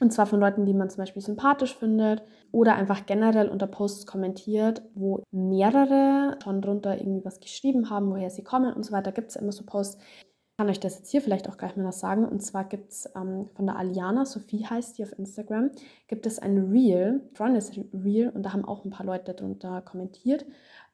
Und 0.00 0.12
zwar 0.12 0.24
von 0.24 0.40
Leuten, 0.40 0.64
die 0.64 0.72
man 0.72 0.88
zum 0.88 1.02
Beispiel 1.02 1.20
sympathisch 1.20 1.76
findet 1.76 2.22
oder 2.52 2.74
einfach 2.74 3.04
generell 3.04 3.48
unter 3.48 3.66
Posts 3.66 4.06
kommentiert, 4.06 4.82
wo 4.94 5.22
mehrere 5.30 6.38
schon 6.42 6.62
drunter 6.62 6.98
irgendwie 6.98 7.24
was 7.24 7.38
geschrieben 7.38 7.90
haben, 7.90 8.10
woher 8.10 8.30
sie 8.30 8.42
kommen 8.42 8.72
und 8.72 8.82
so 8.82 8.92
weiter. 8.92 9.12
Gibt 9.12 9.28
es 9.28 9.36
immer 9.36 9.52
so 9.52 9.64
Posts. 9.64 9.98
Ich 10.00 10.56
kann 10.56 10.70
euch 10.70 10.80
das 10.80 10.98
jetzt 10.98 11.10
hier 11.10 11.20
vielleicht 11.22 11.48
auch 11.48 11.58
gleich 11.58 11.76
mal 11.76 11.84
was 11.84 12.00
sagen. 12.00 12.26
Und 12.26 12.40
zwar 12.40 12.64
gibt 12.64 12.92
es 12.92 13.10
ähm, 13.14 13.50
von 13.54 13.66
der 13.66 13.76
Aliana, 13.76 14.24
Sophie 14.24 14.64
heißt 14.64 14.96
die 14.96 15.04
auf 15.04 15.18
Instagram, 15.18 15.70
gibt 16.06 16.26
es 16.26 16.38
ein 16.38 16.70
Reel, 16.70 17.22
Freundes 17.34 17.72
Reel, 17.92 18.30
und 18.30 18.42
da 18.42 18.52
haben 18.52 18.64
auch 18.64 18.84
ein 18.84 18.90
paar 18.90 19.06
Leute 19.06 19.32
drunter 19.34 19.82
kommentiert, 19.82 20.46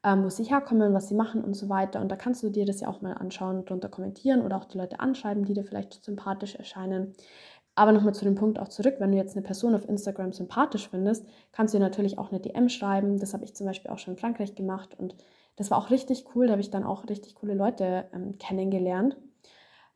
ähm, 0.03 0.23
wo 0.23 0.29
sie 0.29 0.43
herkommen, 0.43 0.93
was 0.93 1.09
sie 1.09 1.15
machen 1.15 1.43
und 1.43 1.53
so 1.53 1.67
weiter. 1.69 1.99
Und 2.01 2.09
da 2.09 2.15
kannst 2.15 2.43
du 2.43 2.49
dir 2.49 2.65
das 2.65 2.81
ja 2.81 2.87
auch 2.87 3.01
mal 3.01 3.13
anschauen, 3.13 3.65
drunter 3.65 3.89
kommentieren 3.89 4.41
oder 4.41 4.57
auch 4.57 4.65
die 4.65 4.77
Leute 4.77 4.99
anschreiben, 4.99 5.43
die 5.43 5.53
dir 5.53 5.65
vielleicht 5.65 6.01
sympathisch 6.03 6.55
erscheinen. 6.55 7.13
Aber 7.77 7.91
nochmal 7.91 8.15
zu 8.15 8.25
dem 8.25 8.33
Punkt 8.33 8.57
auch 8.57 8.69
zurück, 8.69 8.95
wenn 8.97 9.11
du 9.11 9.19
jetzt 9.19 9.37
eine 9.37 9.45
Person 9.45 9.75
auf 9.75 9.87
Instagram 9.87 10.33
sympathisch 10.33 10.89
findest, 10.89 11.27
kannst 11.51 11.75
du 11.75 11.77
dir 11.77 11.83
natürlich 11.83 12.17
auch 12.17 12.31
eine 12.31 12.39
DM 12.39 12.69
schreiben. 12.69 13.19
Das 13.19 13.35
habe 13.35 13.43
ich 13.43 13.53
zum 13.53 13.67
Beispiel 13.67 13.91
auch 13.91 13.99
schon 13.99 14.15
in 14.15 14.19
Frankreich 14.19 14.55
gemacht 14.55 14.95
und 14.97 15.15
das 15.57 15.69
war 15.69 15.77
auch 15.77 15.91
richtig 15.91 16.25
cool. 16.33 16.47
Da 16.47 16.53
habe 16.53 16.61
ich 16.61 16.71
dann 16.71 16.83
auch 16.83 17.07
richtig 17.07 17.35
coole 17.35 17.53
Leute 17.53 18.05
ähm, 18.15 18.39
kennengelernt. 18.39 19.15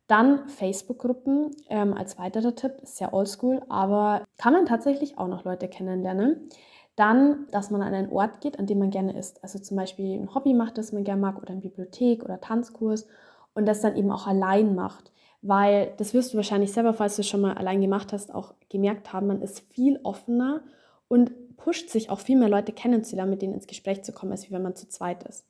Dann 0.06 0.48
Facebook-Gruppen 0.48 1.56
ähm, 1.70 1.96
als 1.96 2.20
weiterer 2.20 2.54
Tipp, 2.54 2.74
ist 2.84 2.98
sehr 2.98 3.16
oldschool, 3.16 3.64
aber 3.68 4.26
kann 4.38 4.54
man 4.54 4.68
tatsächlich 4.68 5.18
auch 5.18 5.28
noch 5.28 5.44
Leute 5.44 5.68
kennenlernen. 5.68 6.50
Dann, 6.96 7.48
dass 7.50 7.72
man 7.72 7.82
an 7.82 7.96
einen 7.96 8.12
Ort 8.12 8.42
geht, 8.42 8.60
an 8.60 8.68
dem 8.68 8.78
man 8.78 8.92
gerne 8.92 9.18
ist. 9.18 9.44
Also 9.44 9.58
zum 9.58 9.76
Beispiel 9.76 10.20
ein 10.20 10.36
Hobby 10.36 10.54
macht, 10.54 10.78
das 10.78 10.92
man 10.92 11.04
gerne 11.04 11.22
mag, 11.22 11.42
oder 11.42 11.50
eine 11.50 11.62
Bibliothek 11.62 12.24
oder 12.24 12.40
Tanzkurs 12.40 13.08
und 13.56 13.66
das 13.66 13.82
dann 13.82 13.96
eben 13.96 14.12
auch 14.12 14.28
allein 14.28 14.76
macht 14.76 15.12
weil 15.42 15.94
das 15.98 16.14
wirst 16.14 16.34
du 16.34 16.38
wahrscheinlich 16.38 16.72
selber, 16.72 16.94
falls 16.94 17.16
du 17.16 17.22
es 17.22 17.30
schon 17.30 17.42
mal 17.42 17.58
allein 17.58 17.82
gemacht 17.82 18.14
hast, 18.14 18.34
auch 18.34 18.54
gemerkt 18.70 19.12
haben, 19.12 19.28
man 19.28 19.42
ist 19.42 19.62
viel 19.74 20.00
offener 20.04 20.62
und 21.08 21.58
pusht 21.58 21.90
sich 21.90 22.10
auch 22.10 22.20
viel 22.20 22.38
mehr 22.38 22.50
Leute 22.50 22.72
kennenzulernen, 22.72 23.32
mit 23.32 23.42
denen 23.42 23.54
ins 23.54 23.68
Gespräch 23.68 24.04
zu 24.04 24.14
kommen, 24.14 24.32
als 24.32 24.52
wenn 24.52 24.62
man 24.62 24.76
zu 24.76 24.88
zweit 24.88 25.24
ist. 25.24 25.46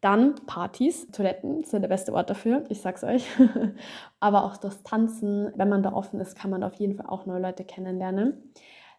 Dann 0.00 0.34
Partys, 0.46 1.06
Toiletten 1.10 1.64
sind 1.64 1.82
der 1.82 1.88
beste 1.88 2.12
Ort 2.12 2.28
dafür, 2.28 2.64
ich 2.68 2.80
sag's 2.82 3.02
euch. 3.02 3.24
Aber 4.20 4.44
auch 4.44 4.58
das 4.58 4.82
Tanzen, 4.82 5.52
wenn 5.56 5.68
man 5.68 5.82
da 5.82 5.92
offen 5.92 6.20
ist, 6.20 6.36
kann 6.36 6.50
man 6.50 6.60
da 6.60 6.66
auf 6.66 6.74
jeden 6.74 6.96
Fall 6.96 7.06
auch 7.06 7.24
neue 7.24 7.40
Leute 7.40 7.64
kennenlernen. 7.64 8.52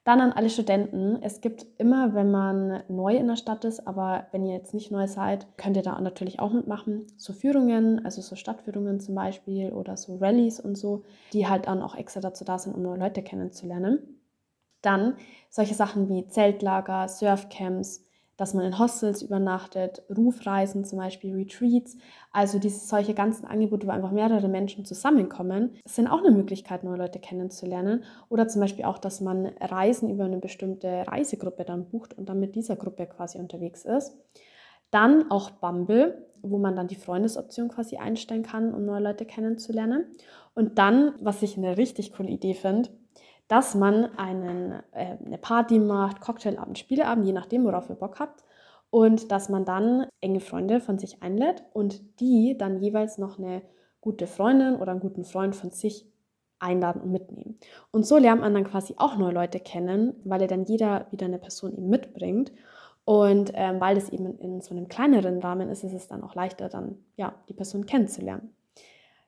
Dann 0.05 0.21
an 0.21 0.33
alle 0.33 0.51
Studenten. 0.51 1.17
Es 1.23 1.41
gibt 1.41 1.65
immer, 1.79 2.13
wenn 2.13 2.29
man 2.29 2.83
neu 2.87 3.15
in 3.17 3.27
der 3.27 3.37
Stadt 3.37 3.65
ist, 3.65 3.87
aber 3.87 4.27
wenn 4.31 4.45
ihr 4.45 4.53
jetzt 4.53 4.75
nicht 4.75 4.91
neu 4.91 5.07
seid, 5.07 5.47
könnt 5.57 5.75
ihr 5.75 5.81
da 5.81 5.99
natürlich 5.99 6.39
auch 6.39 6.53
mitmachen. 6.53 7.07
So 7.17 7.33
Führungen, 7.33 8.05
also 8.05 8.21
so 8.21 8.35
Stadtführungen 8.35 8.99
zum 8.99 9.15
Beispiel 9.15 9.73
oder 9.73 9.97
so 9.97 10.17
Rallyes 10.17 10.59
und 10.59 10.77
so, 10.77 11.03
die 11.33 11.47
halt 11.47 11.65
dann 11.65 11.81
auch 11.81 11.95
extra 11.95 12.21
dazu 12.21 12.45
da 12.45 12.59
sind, 12.59 12.75
um 12.75 12.83
neue 12.83 12.99
Leute 12.99 13.23
kennenzulernen. 13.23 14.21
Dann 14.83 15.15
solche 15.49 15.73
Sachen 15.73 16.07
wie 16.07 16.27
Zeltlager, 16.27 17.07
Surfcamps, 17.07 18.04
dass 18.37 18.53
man 18.53 18.65
in 18.65 18.79
Hostels 18.79 19.21
übernachtet, 19.21 20.03
Rufreisen 20.15 20.83
zum 20.83 20.99
Beispiel, 20.99 21.33
Retreats, 21.33 21.97
also 22.31 22.59
diese 22.59 22.79
solche 22.85 23.13
ganzen 23.13 23.45
Angebote, 23.45 23.87
wo 23.87 23.91
einfach 23.91 24.11
mehrere 24.11 24.47
Menschen 24.47 24.85
zusammenkommen, 24.85 25.71
sind 25.85 26.07
auch 26.07 26.19
eine 26.19 26.31
Möglichkeit, 26.31 26.83
neue 26.83 26.97
Leute 26.97 27.19
kennenzulernen. 27.19 28.03
Oder 28.29 28.47
zum 28.47 28.61
Beispiel 28.61 28.85
auch, 28.85 28.97
dass 28.97 29.21
man 29.21 29.47
Reisen 29.61 30.09
über 30.09 30.25
eine 30.25 30.39
bestimmte 30.39 31.05
Reisegruppe 31.07 31.63
dann 31.63 31.89
bucht 31.89 32.17
und 32.17 32.27
dann 32.29 32.39
mit 32.39 32.55
dieser 32.55 32.75
Gruppe 32.75 33.07
quasi 33.07 33.37
unterwegs 33.37 33.85
ist. 33.85 34.17
Dann 34.91 35.31
auch 35.31 35.49
Bumble, 35.51 36.27
wo 36.41 36.57
man 36.57 36.75
dann 36.75 36.87
die 36.87 36.95
Freundesoption 36.95 37.69
quasi 37.69 37.97
einstellen 37.97 38.43
kann, 38.43 38.73
um 38.73 38.85
neue 38.85 39.01
Leute 39.01 39.25
kennenzulernen. 39.25 40.05
Und 40.53 40.77
dann, 40.77 41.13
was 41.19 41.41
ich 41.41 41.57
eine 41.57 41.77
richtig 41.77 42.13
coole 42.13 42.29
Idee 42.29 42.53
finde, 42.53 42.89
dass 43.47 43.75
man 43.75 44.17
einen, 44.17 44.73
äh, 44.91 45.17
eine 45.23 45.37
Party 45.37 45.79
macht, 45.79 46.21
Cocktailabend, 46.21 46.77
Spieleabend, 46.79 47.25
je 47.25 47.33
nachdem, 47.33 47.63
worauf 47.65 47.89
ihr 47.89 47.95
Bock 47.95 48.19
habt. 48.19 48.43
Und 48.89 49.31
dass 49.31 49.49
man 49.49 49.65
dann 49.65 50.07
enge 50.21 50.39
Freunde 50.39 50.79
von 50.79 50.97
sich 50.97 51.21
einlädt 51.21 51.63
und 51.73 52.19
die 52.19 52.57
dann 52.57 52.81
jeweils 52.81 53.17
noch 53.17 53.37
eine 53.37 53.61
gute 53.99 54.27
Freundin 54.27 54.75
oder 54.75 54.91
einen 54.91 55.01
guten 55.01 55.25
Freund 55.25 55.55
von 55.55 55.71
sich 55.71 56.05
einladen 56.59 57.01
und 57.01 57.11
mitnehmen. 57.11 57.59
Und 57.91 58.05
so 58.05 58.17
lernt 58.17 58.41
man 58.41 58.53
dann 58.53 58.63
quasi 58.63 58.95
auch 58.97 59.17
neue 59.17 59.33
Leute 59.33 59.59
kennen, 59.59 60.15
weil 60.23 60.41
er 60.41 60.47
dann 60.47 60.63
jeder 60.63 61.07
wieder 61.11 61.25
eine 61.25 61.39
Person 61.39 61.75
ihm 61.75 61.89
mitbringt. 61.89 62.51
Und 63.03 63.51
ähm, 63.53 63.79
weil 63.79 63.95
das 63.95 64.09
eben 64.09 64.37
in 64.39 64.61
so 64.61 64.73
einem 64.73 64.87
kleineren 64.87 65.39
Rahmen 65.39 65.69
ist, 65.69 65.83
ist 65.83 65.93
es 65.93 66.07
dann 66.07 66.23
auch 66.23 66.33
leichter, 66.33 66.69
dann 66.69 66.97
ja, 67.17 67.35
die 67.49 67.53
Person 67.53 67.85
kennenzulernen. 67.85 68.55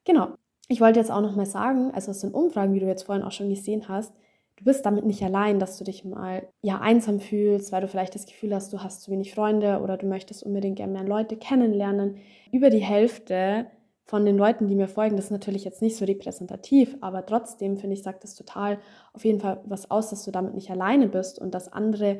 Genau, 0.04 0.30
ich 0.68 0.82
wollte 0.82 1.00
jetzt 1.00 1.12
auch 1.12 1.22
noch 1.22 1.36
mal 1.36 1.46
sagen, 1.46 1.92
also 1.94 2.12
aus 2.12 2.20
den 2.20 2.32
Umfragen, 2.34 2.74
wie 2.74 2.80
du 2.80 2.88
jetzt 2.88 3.04
vorhin 3.04 3.24
auch 3.24 3.32
schon 3.32 3.50
gesehen 3.50 3.88
hast, 3.88 4.14
du 4.58 4.64
bist 4.66 4.86
damit 4.86 5.06
nicht 5.06 5.24
allein, 5.24 5.60
dass 5.60 5.78
du 5.78 5.84
dich 5.84 6.04
mal 6.04 6.48
ja 6.62 6.80
einsam 6.80 7.20
fühlst, 7.20 7.72
weil 7.72 7.82
du 7.82 7.88
vielleicht 7.88 8.16
das 8.16 8.26
Gefühl 8.26 8.54
hast, 8.54 8.74
du 8.74 8.80
hast 8.82 9.04
zu 9.04 9.12
wenig 9.12 9.34
Freunde 9.34 9.80
oder 9.82 9.98
du 9.98 10.08
möchtest 10.08 10.44
unbedingt 10.44 10.78
gerne 10.78 10.94
mehr 10.94 11.04
Leute 11.04 11.38
kennenlernen. 11.38 12.18
Über 12.52 12.70
die 12.70 12.84
Hälfte 12.84 13.68
von 14.04 14.26
den 14.26 14.38
Leuten, 14.38 14.68
die 14.68 14.76
mir 14.76 14.88
folgen, 14.88 15.16
das 15.16 15.26
ist 15.26 15.32
natürlich 15.32 15.64
jetzt 15.64 15.82
nicht 15.82 15.98
so 15.98 16.06
repräsentativ, 16.06 16.96
aber 17.02 17.26
trotzdem 17.26 17.78
finde 17.78 17.96
ich, 17.96 18.04
sagt 18.04 18.24
das 18.24 18.36
total 18.36 18.80
auf 19.14 19.26
jeden 19.26 19.40
Fall 19.40 19.62
was 19.66 19.92
aus, 19.92 20.10
dass 20.10 20.24
du 20.24 20.32
damit 20.32 20.56
nicht 20.56 20.72
alleine 20.72 21.08
bist 21.08 21.40
und 21.40 21.54
dass 21.54 21.72
andere 21.72 22.20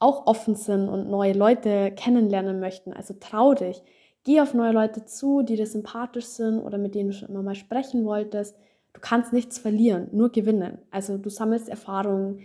auch 0.00 0.26
offen 0.26 0.54
sind 0.54 0.88
und 0.88 1.08
neue 1.10 1.32
Leute 1.32 1.92
kennenlernen 1.92 2.60
möchten. 2.60 2.92
Also 2.92 3.14
trau 3.18 3.54
dich. 3.54 3.82
Geh 4.28 4.42
auf 4.42 4.52
neue 4.52 4.72
Leute 4.72 5.06
zu, 5.06 5.40
die 5.40 5.56
dir 5.56 5.66
sympathisch 5.66 6.26
sind 6.26 6.60
oder 6.60 6.76
mit 6.76 6.94
denen 6.94 7.08
du 7.08 7.16
schon 7.16 7.30
immer 7.30 7.42
mal 7.42 7.54
sprechen 7.54 8.04
wolltest. 8.04 8.54
Du 8.92 9.00
kannst 9.00 9.32
nichts 9.32 9.56
verlieren, 9.56 10.08
nur 10.12 10.30
gewinnen. 10.30 10.76
Also 10.90 11.16
du 11.16 11.30
sammelst 11.30 11.70
Erfahrungen, 11.70 12.42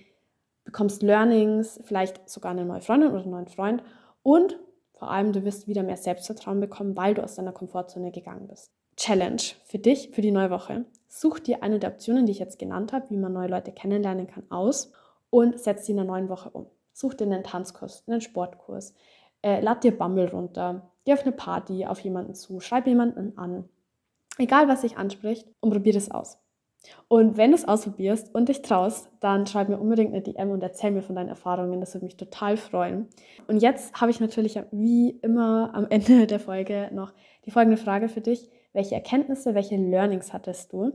bekommst 0.63 1.04
Learnings, 1.04 1.82
vielleicht 1.84 2.30
sogar 2.30 2.54
eine 2.54 2.63
neue 2.63 2.80
Freundin 2.80 3.10
oder 3.10 3.24
einen 3.24 3.32
neuen 3.32 3.48
Freund 3.50 3.84
und 4.22 4.58
vor 4.93 5.12
allem 5.12 5.34
du 5.34 5.43
wirst 5.43 5.67
wieder 5.67 5.84
mehr 5.84 5.98
Selbstvertrauen 5.98 6.62
bekommen, 6.62 6.96
weil 6.96 7.15
du 7.15 7.22
aus 7.22 7.36
deiner 7.36 7.52
Komfortzone 7.52 8.12
gegangen 8.12 8.48
bist. 8.48 8.72
Challenge 8.96 9.41
für 9.65 9.78
dich, 9.78 10.12
für 10.13 10.22
die 10.22 10.32
neue 10.32 10.52
Woche. 10.52 10.86
Such 11.10 11.39
dir 11.39 11.63
eine 11.63 11.80
der 11.80 11.91
Optionen, 11.91 12.26
die 12.26 12.32
ich 12.32 12.39
jetzt 12.39 12.60
genannt 12.60 12.93
habe, 12.93 13.10
wie 13.10 13.17
man 13.17 13.34
neue 13.34 13.50
Leute 13.50 13.74
kennenlernen 13.74 14.28
kann, 14.28 14.46
aus 14.50 14.93
und 15.30 15.60
setz 15.60 15.86
sie 15.86 15.91
in 15.91 15.98
der 15.98 16.06
neuen 16.06 16.30
Woche 16.30 16.50
um. 16.50 16.65
Such 16.93 17.15
dir 17.15 17.26
einen 17.26 17.43
Tanzkurs, 17.43 18.06
einen 18.08 18.22
Sportkurs, 18.22 18.93
äh, 19.41 19.60
lad 19.60 19.84
dir 19.84 19.98
Bumble 19.98 20.32
runter, 20.32 20.93
Geh 21.06 21.13
auf 21.13 21.24
eine 21.24 21.32
Party, 21.32 21.86
auf 21.86 22.00
jemanden 22.00 22.34
zu, 22.34 22.60
schreib 22.60 22.88
jemanden 22.88 23.38
an. 23.38 23.70
Egal, 24.38 24.68
was 24.68 24.82
dich 24.82 24.98
anspricht 24.98 25.48
und 25.60 25.72
probier 25.72 25.94
das 25.94 26.10
aus. 26.10 26.39
Und 27.08 27.38
wenn 27.38 27.52
du 27.52 27.56
es 27.56 27.68
ausprobierst 27.68 28.34
und 28.34 28.50
dich 28.50 28.62
traust, 28.62 29.10
dann 29.20 29.48
schreib 29.48 29.70
mir 29.70 29.80
unbedingt 29.80 30.13
eine 30.13 30.22
DM 30.22 30.52
und 30.52 30.63
erzähl 30.63 30.92
mir 30.92 31.02
von 31.02 31.16
deinen 31.16 31.30
Erfahrungen. 31.30 31.80
Das 31.80 31.94
würde 31.94 32.06
mich 32.06 32.18
total 32.18 32.58
freuen. 32.58 33.08
Und 33.48 33.62
jetzt 33.62 34.00
habe 34.00 34.12
ich 34.12 34.20
natürlich 34.20 34.60
wie 34.72 35.12
immer 35.22 35.72
am 35.74 35.88
Ende 35.89 36.28
der 36.28 36.39
Folge 36.39 36.89
noch 36.94 37.13
die 37.46 37.52
folgende 37.52 37.78
Frage 37.78 38.10
für 38.10 38.22
dich. 38.22 38.50
Welche 38.74 38.96
Erkenntnisse, 38.96 39.54
welche 39.54 39.76
Learnings 39.76 40.34
hattest 40.34 40.74
du? 40.74 40.94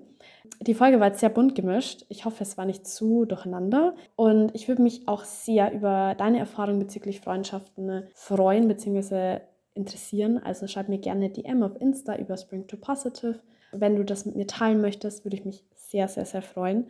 Die 0.61 0.75
Folge 0.75 0.99
war 0.99 1.09
jetzt 1.09 1.21
sehr 1.21 1.29
bunt 1.29 1.55
gemischt. 1.55 2.05
Ich 2.09 2.25
hoffe, 2.25 2.43
es 2.43 2.59
war 2.59 2.65
nicht 2.65 2.87
zu 2.87 3.25
durcheinander. 3.25 3.95
Und 4.17 4.53
ich 4.55 4.67
würde 4.67 4.83
mich 4.83 5.07
auch 5.07 5.25
sehr 5.25 5.73
über 5.73 6.17
deine 6.19 6.41
Erfahrungen 6.41 6.81
bezüglich 6.81 7.21
Freundschaften 7.21 8.09
freuen 8.15 8.67
bzw. 8.67 9.41
interessieren. 9.79 10.39
Also 10.39 10.67
schreib 10.67 10.89
mir 10.89 10.99
gerne 10.99 11.31
DM 11.31 11.63
auf 11.63 11.81
Insta 11.81 12.17
über 12.17 12.37
Spring 12.37 12.67
to 12.67 12.77
Positive. 12.77 13.41
Wenn 13.73 13.97
du 13.97 14.05
das 14.05 14.27
mit 14.27 14.37
mir 14.37 14.47
teilen 14.47 14.81
möchtest, 14.81 15.25
würde 15.25 15.37
ich 15.37 15.45
mich 15.45 15.65
sehr, 15.75 16.09
sehr, 16.09 16.27
sehr 16.27 16.43
freuen. 16.43 16.87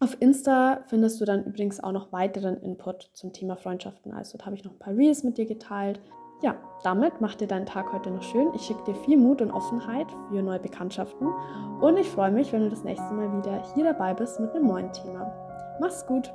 Auf 0.00 0.16
Insta 0.20 0.82
findest 0.86 1.20
du 1.20 1.24
dann 1.24 1.44
übrigens 1.44 1.82
auch 1.82 1.92
noch 1.92 2.12
weiteren 2.12 2.56
Input 2.56 3.10
zum 3.14 3.32
Thema 3.32 3.56
Freundschaften. 3.56 4.12
Also 4.12 4.38
da 4.38 4.46
habe 4.46 4.56
ich 4.56 4.64
noch 4.64 4.72
ein 4.72 4.78
paar 4.78 4.96
Reels 4.96 5.22
mit 5.22 5.38
dir 5.38 5.46
geteilt. 5.46 6.00
Ja, 6.42 6.56
damit 6.82 7.20
mach 7.20 7.36
dir 7.36 7.46
deinen 7.46 7.64
Tag 7.64 7.92
heute 7.92 8.10
noch 8.10 8.22
schön. 8.22 8.48
Ich 8.54 8.62
schicke 8.62 8.84
dir 8.84 8.94
viel 8.96 9.16
Mut 9.16 9.40
und 9.40 9.50
Offenheit 9.50 10.08
für 10.28 10.42
neue 10.42 10.58
Bekanntschaften 10.58 11.28
und 11.80 11.96
ich 11.96 12.08
freue 12.08 12.32
mich, 12.32 12.52
wenn 12.52 12.62
du 12.62 12.70
das 12.70 12.84
nächste 12.84 13.14
Mal 13.14 13.38
wieder 13.38 13.62
hier 13.74 13.84
dabei 13.84 14.14
bist 14.14 14.40
mit 14.40 14.52
einem 14.52 14.66
neuen 14.66 14.92
Thema. 14.92 15.32
Mach's 15.80 16.04
gut! 16.06 16.30